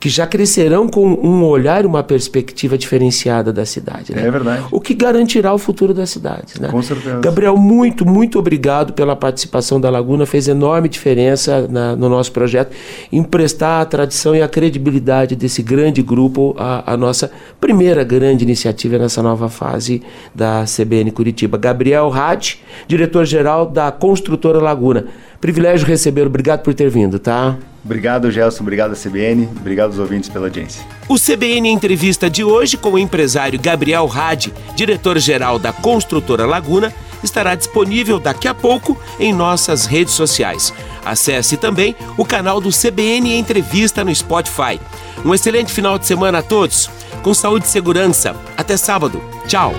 [0.00, 4.14] que já crescerão com um olhar uma perspectiva diferenciada da cidade.
[4.14, 4.26] Né?
[4.26, 4.64] É verdade.
[4.70, 6.60] O que garantirá o futuro da cidade.
[6.60, 6.68] Né?
[6.68, 7.18] Com certeza.
[7.18, 10.24] Gabriel, muito, muito obrigado pela participação da Laguna.
[10.24, 12.74] Fez enorme diferença na, no nosso projeto
[13.10, 19.22] emprestar a tradição e a credibilidade desse grande grupo à nossa primeira grande iniciativa nessa
[19.22, 20.02] nova fase
[20.34, 21.58] da CBN Curitiba.
[21.58, 22.54] Gabriel Rad,
[22.86, 25.06] diretor-geral da Construtora Laguna.
[25.40, 27.56] Privilégio receber, obrigado por ter vindo, tá?
[27.84, 28.62] Obrigado, Gelson.
[28.62, 29.48] Obrigado, CBN.
[29.56, 30.84] Obrigado aos ouvintes pela audiência.
[31.08, 36.92] O CBN Entrevista de hoje com o empresário Gabriel Rad, diretor-geral da Construtora Laguna,
[37.22, 40.72] estará disponível daqui a pouco em nossas redes sociais.
[41.04, 44.78] Acesse também o canal do CBN Entrevista no Spotify.
[45.24, 46.90] Um excelente final de semana a todos.
[47.22, 48.36] Com saúde e segurança.
[48.56, 49.22] Até sábado.
[49.46, 49.74] Tchau.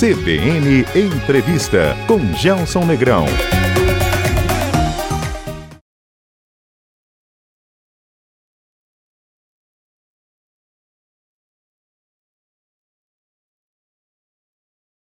[0.00, 3.26] CBN Entrevista com Gelson Negrão.